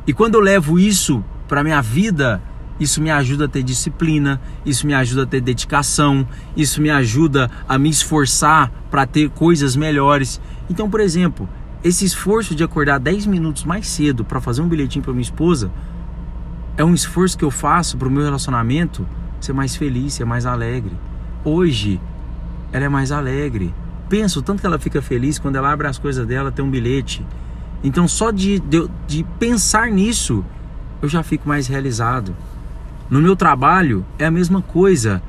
E 0.07 0.15
quando 0.15 0.37
eu 0.37 0.41
levo 0.41 0.79
isso 0.79 1.23
para 1.49 1.65
minha 1.65 1.83
vida, 1.83 2.41
isso 2.79 3.01
me 3.01 3.11
ajuda 3.11 3.47
a 3.47 3.49
ter 3.49 3.63
disciplina, 3.63 4.41
isso 4.65 4.87
me 4.87 4.95
ajuda 4.95 5.23
a 5.23 5.27
ter 5.27 5.41
dedicação, 5.41 6.27
isso 6.57 6.81
me 6.81 6.91
ajuda 6.91 7.51
a 7.69 7.79
me 7.79 7.89
esforçar 7.89 8.71
para 8.91 9.07
ter 9.07 9.31
coisas 9.31 9.77
melhores. 9.77 10.41
Então, 10.69 10.91
por 10.91 11.01
exemplo, 11.01 11.49
esse 11.83 12.05
esforço 12.05 12.55
de 12.55 12.65
acordar 12.65 12.99
10 12.99 13.27
minutos 13.27 13.65
mais 13.65 13.87
cedo 13.87 14.25
para 14.25 14.41
fazer 14.41 14.63
um 14.63 14.69
bilhetinho 14.69 15.03
para 15.03 15.13
minha 15.13 15.23
esposa 15.23 15.71
é 16.77 16.85
um 16.85 16.95
esforço 16.95 17.39
que 17.39 17.45
eu 17.45 17.51
faço 17.51 17.97
para 17.97 18.09
o 18.09 18.11
meu 18.11 18.23
relacionamento 18.23 19.07
ser 19.41 19.53
mais 19.53 19.77
feliz, 19.77 20.15
ser 20.15 20.25
mais 20.25 20.45
alegre. 20.45 20.93
Hoje, 21.45 22.01
ela 22.73 22.85
é 22.85 22.89
mais 22.89 23.13
alegre. 23.13 23.75
Penso 24.09 24.43
tanto 24.43 24.61
que 24.61 24.67
ela 24.67 24.79
fica 24.79 25.01
feliz 25.01 25.39
quando 25.39 25.57
ela 25.57 25.73
abre 25.73 25.87
as 25.87 25.99
coisas 25.99 26.27
dela, 26.27 26.53
tem 26.53 26.65
um 26.65 26.71
bilhete. 26.71 27.25
Então, 27.83 28.07
só 28.09 28.31
de, 28.31 28.59
de, 28.61 28.89
de 29.07 29.25
pensar 29.39 29.91
nisso, 29.91 30.45
eu 31.01 31.09
já 31.09 31.23
fico 31.23 31.49
mais 31.49 31.67
realizado. 31.67 32.35
No 33.09 33.21
meu 33.21 33.37
trabalho, 33.37 34.05
é 34.19 34.27
a 34.27 34.31
mesma 34.31 34.61
coisa. 34.61 35.23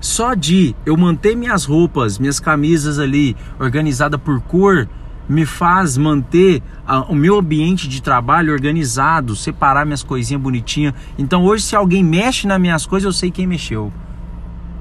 Só 0.00 0.34
de 0.34 0.74
eu 0.84 0.96
manter 0.96 1.36
minhas 1.36 1.64
roupas, 1.64 2.18
minhas 2.18 2.40
camisas 2.40 2.98
ali 2.98 3.36
organizada 3.58 4.18
por 4.18 4.40
cor, 4.40 4.88
me 5.28 5.46
faz 5.46 5.96
manter 5.96 6.62
a, 6.86 7.00
o 7.02 7.14
meu 7.14 7.38
ambiente 7.38 7.88
de 7.88 8.02
trabalho 8.02 8.52
organizado, 8.52 9.34
separar 9.36 9.84
minhas 9.86 10.02
coisinhas 10.02 10.42
bonitinhas. 10.42 10.94
Então 11.16 11.44
hoje, 11.44 11.64
se 11.64 11.76
alguém 11.76 12.04
mexe 12.04 12.46
nas 12.46 12.60
minhas 12.60 12.84
coisas, 12.84 13.06
eu 13.06 13.12
sei 13.12 13.30
quem 13.30 13.46
mexeu. 13.46 13.92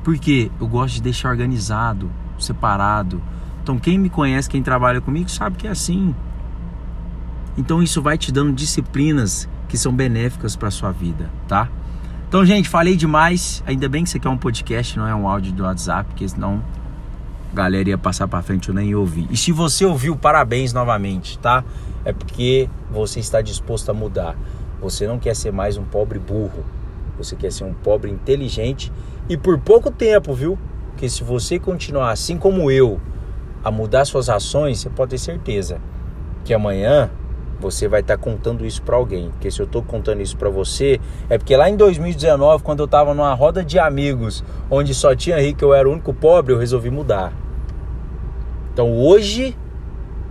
Porque 0.03 0.51
eu 0.59 0.67
gosto 0.67 0.95
de 0.95 1.03
deixar 1.03 1.29
organizado, 1.29 2.11
separado. 2.39 3.21
Então 3.63 3.77
quem 3.77 3.97
me 3.97 4.09
conhece, 4.09 4.49
quem 4.49 4.63
trabalha 4.63 4.99
comigo, 4.99 5.29
sabe 5.29 5.55
que 5.55 5.67
é 5.67 5.71
assim. 5.71 6.15
Então 7.57 7.81
isso 7.81 8.01
vai 8.01 8.17
te 8.17 8.31
dando 8.31 8.51
disciplinas 8.53 9.47
que 9.67 9.77
são 9.77 9.93
benéficas 9.93 10.55
para 10.55 10.71
sua 10.71 10.91
vida, 10.91 11.29
tá? 11.47 11.69
Então, 12.31 12.45
gente, 12.45 12.69
falei 12.69 12.95
demais. 12.95 13.61
Ainda 13.67 13.89
bem 13.89 14.05
que 14.05 14.09
você 14.09 14.17
quer 14.17 14.29
um 14.29 14.37
podcast, 14.37 14.97
não 14.97 15.05
é 15.05 15.13
um 15.13 15.27
áudio 15.27 15.51
do 15.51 15.63
WhatsApp, 15.63 16.11
porque 16.11 16.25
senão 16.25 16.63
galera 17.53 17.89
ia 17.89 17.97
passar 17.97 18.25
para 18.25 18.41
frente 18.41 18.69
eu 18.69 18.73
nem 18.73 18.95
ouvi. 18.95 19.27
E 19.29 19.35
se 19.35 19.51
você 19.51 19.83
ouviu, 19.83 20.15
parabéns 20.15 20.71
novamente, 20.71 21.37
tá? 21.37 21.61
É 22.05 22.13
porque 22.13 22.69
você 22.89 23.19
está 23.19 23.41
disposto 23.41 23.89
a 23.89 23.93
mudar. 23.93 24.37
Você 24.79 25.05
não 25.05 25.19
quer 25.19 25.35
ser 25.35 25.51
mais 25.51 25.75
um 25.75 25.83
pobre 25.83 26.19
burro. 26.19 26.63
Você 27.17 27.35
quer 27.35 27.51
ser 27.51 27.65
um 27.65 27.73
pobre 27.73 28.09
inteligente 28.09 28.93
e 29.27 29.35
por 29.35 29.59
pouco 29.59 29.91
tempo, 29.91 30.33
viu? 30.33 30.57
Porque 30.91 31.09
se 31.09 31.25
você 31.25 31.59
continuar 31.59 32.11
assim 32.11 32.37
como 32.37 32.71
eu 32.71 32.97
a 33.61 33.69
mudar 33.69 34.05
suas 34.05 34.29
ações, 34.29 34.79
você 34.79 34.89
pode 34.89 35.09
ter 35.09 35.17
certeza 35.17 35.81
que 36.45 36.53
amanhã 36.53 37.11
você 37.61 37.87
vai 37.87 38.01
estar 38.01 38.17
tá 38.17 38.23
contando 38.23 38.65
isso 38.65 38.81
para 38.81 38.97
alguém. 38.97 39.29
Porque 39.29 39.51
se 39.51 39.61
eu 39.61 39.65
estou 39.65 39.83
contando 39.83 40.21
isso 40.21 40.35
para 40.35 40.49
você, 40.49 40.99
é 41.29 41.37
porque 41.37 41.55
lá 41.55 41.69
em 41.69 41.77
2019, 41.77 42.63
quando 42.63 42.79
eu 42.79 42.85
estava 42.85 43.13
numa 43.13 43.33
roda 43.33 43.63
de 43.63 43.77
amigos, 43.77 44.43
onde 44.69 44.93
só 44.93 45.15
tinha 45.15 45.39
rico, 45.39 45.63
eu 45.63 45.73
era 45.73 45.87
o 45.87 45.91
único 45.91 46.13
pobre, 46.13 46.53
eu 46.53 46.57
resolvi 46.57 46.89
mudar. 46.89 47.31
Então 48.73 48.97
hoje 48.97 49.55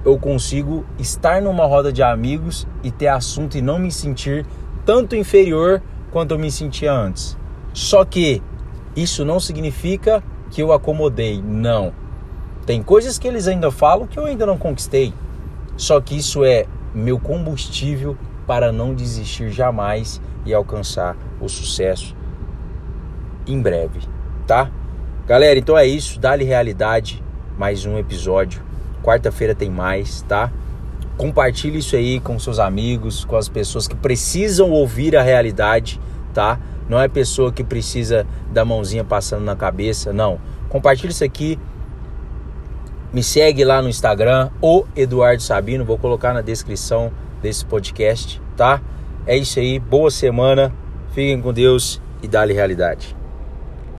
eu 0.05 0.18
consigo 0.18 0.85
estar 0.99 1.41
numa 1.41 1.66
roda 1.66 1.93
de 1.93 2.03
amigos 2.03 2.66
e 2.83 2.91
ter 2.91 3.09
assunto 3.09 3.57
e 3.57 3.62
não 3.62 3.78
me 3.78 3.93
sentir 3.93 4.45
tanto 4.85 5.14
inferior 5.14 5.81
quanto 6.11 6.33
eu 6.33 6.39
me 6.39 6.51
sentia 6.51 6.93
antes. 6.93 7.37
Só 7.72 8.05
que 8.05 8.43
isso 8.97 9.24
não 9.24 9.39
significa 9.39 10.22
que 10.51 10.62
eu 10.62 10.72
acomodei, 10.72 11.41
não. 11.41 11.93
Tem 12.66 12.83
coisas 12.83 13.18
que 13.18 13.28
eles 13.28 13.47
ainda 13.47 13.70
falam 13.70 14.07
que 14.07 14.18
eu 14.18 14.24
ainda 14.24 14.45
não 14.45 14.59
conquistei. 14.59 15.12
Só 15.76 16.01
que 16.01 16.16
isso 16.16 16.45
é 16.45 16.66
meu 16.95 17.18
combustível 17.18 18.16
para 18.47 18.72
não 18.72 18.95
desistir 18.95 19.51
jamais 19.51 20.20
e 20.45 20.53
alcançar 20.53 21.16
o 21.41 21.49
sucesso 21.49 22.16
em 23.47 23.61
breve, 23.61 24.01
tá? 24.47 24.70
Galera, 25.26 25.59
então 25.59 25.78
é 25.78 25.86
isso, 25.86 26.18
dá-lhe 26.18 26.45
realidade, 26.45 27.22
mais 27.57 27.86
um 27.86 27.97
episódio. 27.99 28.62
Quarta-feira 29.03 29.55
tem 29.55 29.70
mais, 29.70 30.22
tá? 30.22 30.53
Compartilhe 31.16 31.78
isso 31.78 31.95
aí 31.95 32.18
com 32.18 32.38
seus 32.38 32.59
amigos, 32.59 33.24
com 33.24 33.36
as 33.36 33.49
pessoas 33.49 33.86
que 33.86 33.95
precisam 33.95 34.70
ouvir 34.70 35.16
a 35.16 35.22
realidade, 35.22 36.01
tá? 36.32 36.59
Não 36.88 36.99
é 36.99 37.07
pessoa 37.07 37.53
que 37.53 37.62
precisa 37.62 38.26
da 38.51 38.64
mãozinha 38.64 39.05
passando 39.05 39.45
na 39.45 39.55
cabeça, 39.55 40.12
não. 40.12 40.41
Compartilhe 40.68 41.12
isso 41.12 41.22
aqui. 41.22 41.59
Me 43.13 43.25
segue 43.25 43.65
lá 43.65 43.83
no 43.83 43.89
Instagram, 43.89 44.51
o 44.63 44.85
Eduardo 44.95 45.43
Sabino, 45.43 45.85
vou 45.85 45.99
colocar 45.99 46.33
na 46.33 46.43
descrição 46.43 47.11
desse 47.43 47.65
podcast, 47.65 48.41
tá? 48.57 48.81
É 49.27 49.37
isso 49.37 49.59
aí, 49.59 49.81
boa 49.81 50.13
semana, 50.13 50.73
fiquem 51.09 51.41
com 51.43 51.53
Deus 51.53 52.01
e 52.23 52.29
dá-lhe 52.29 52.53
realidade. 52.53 53.20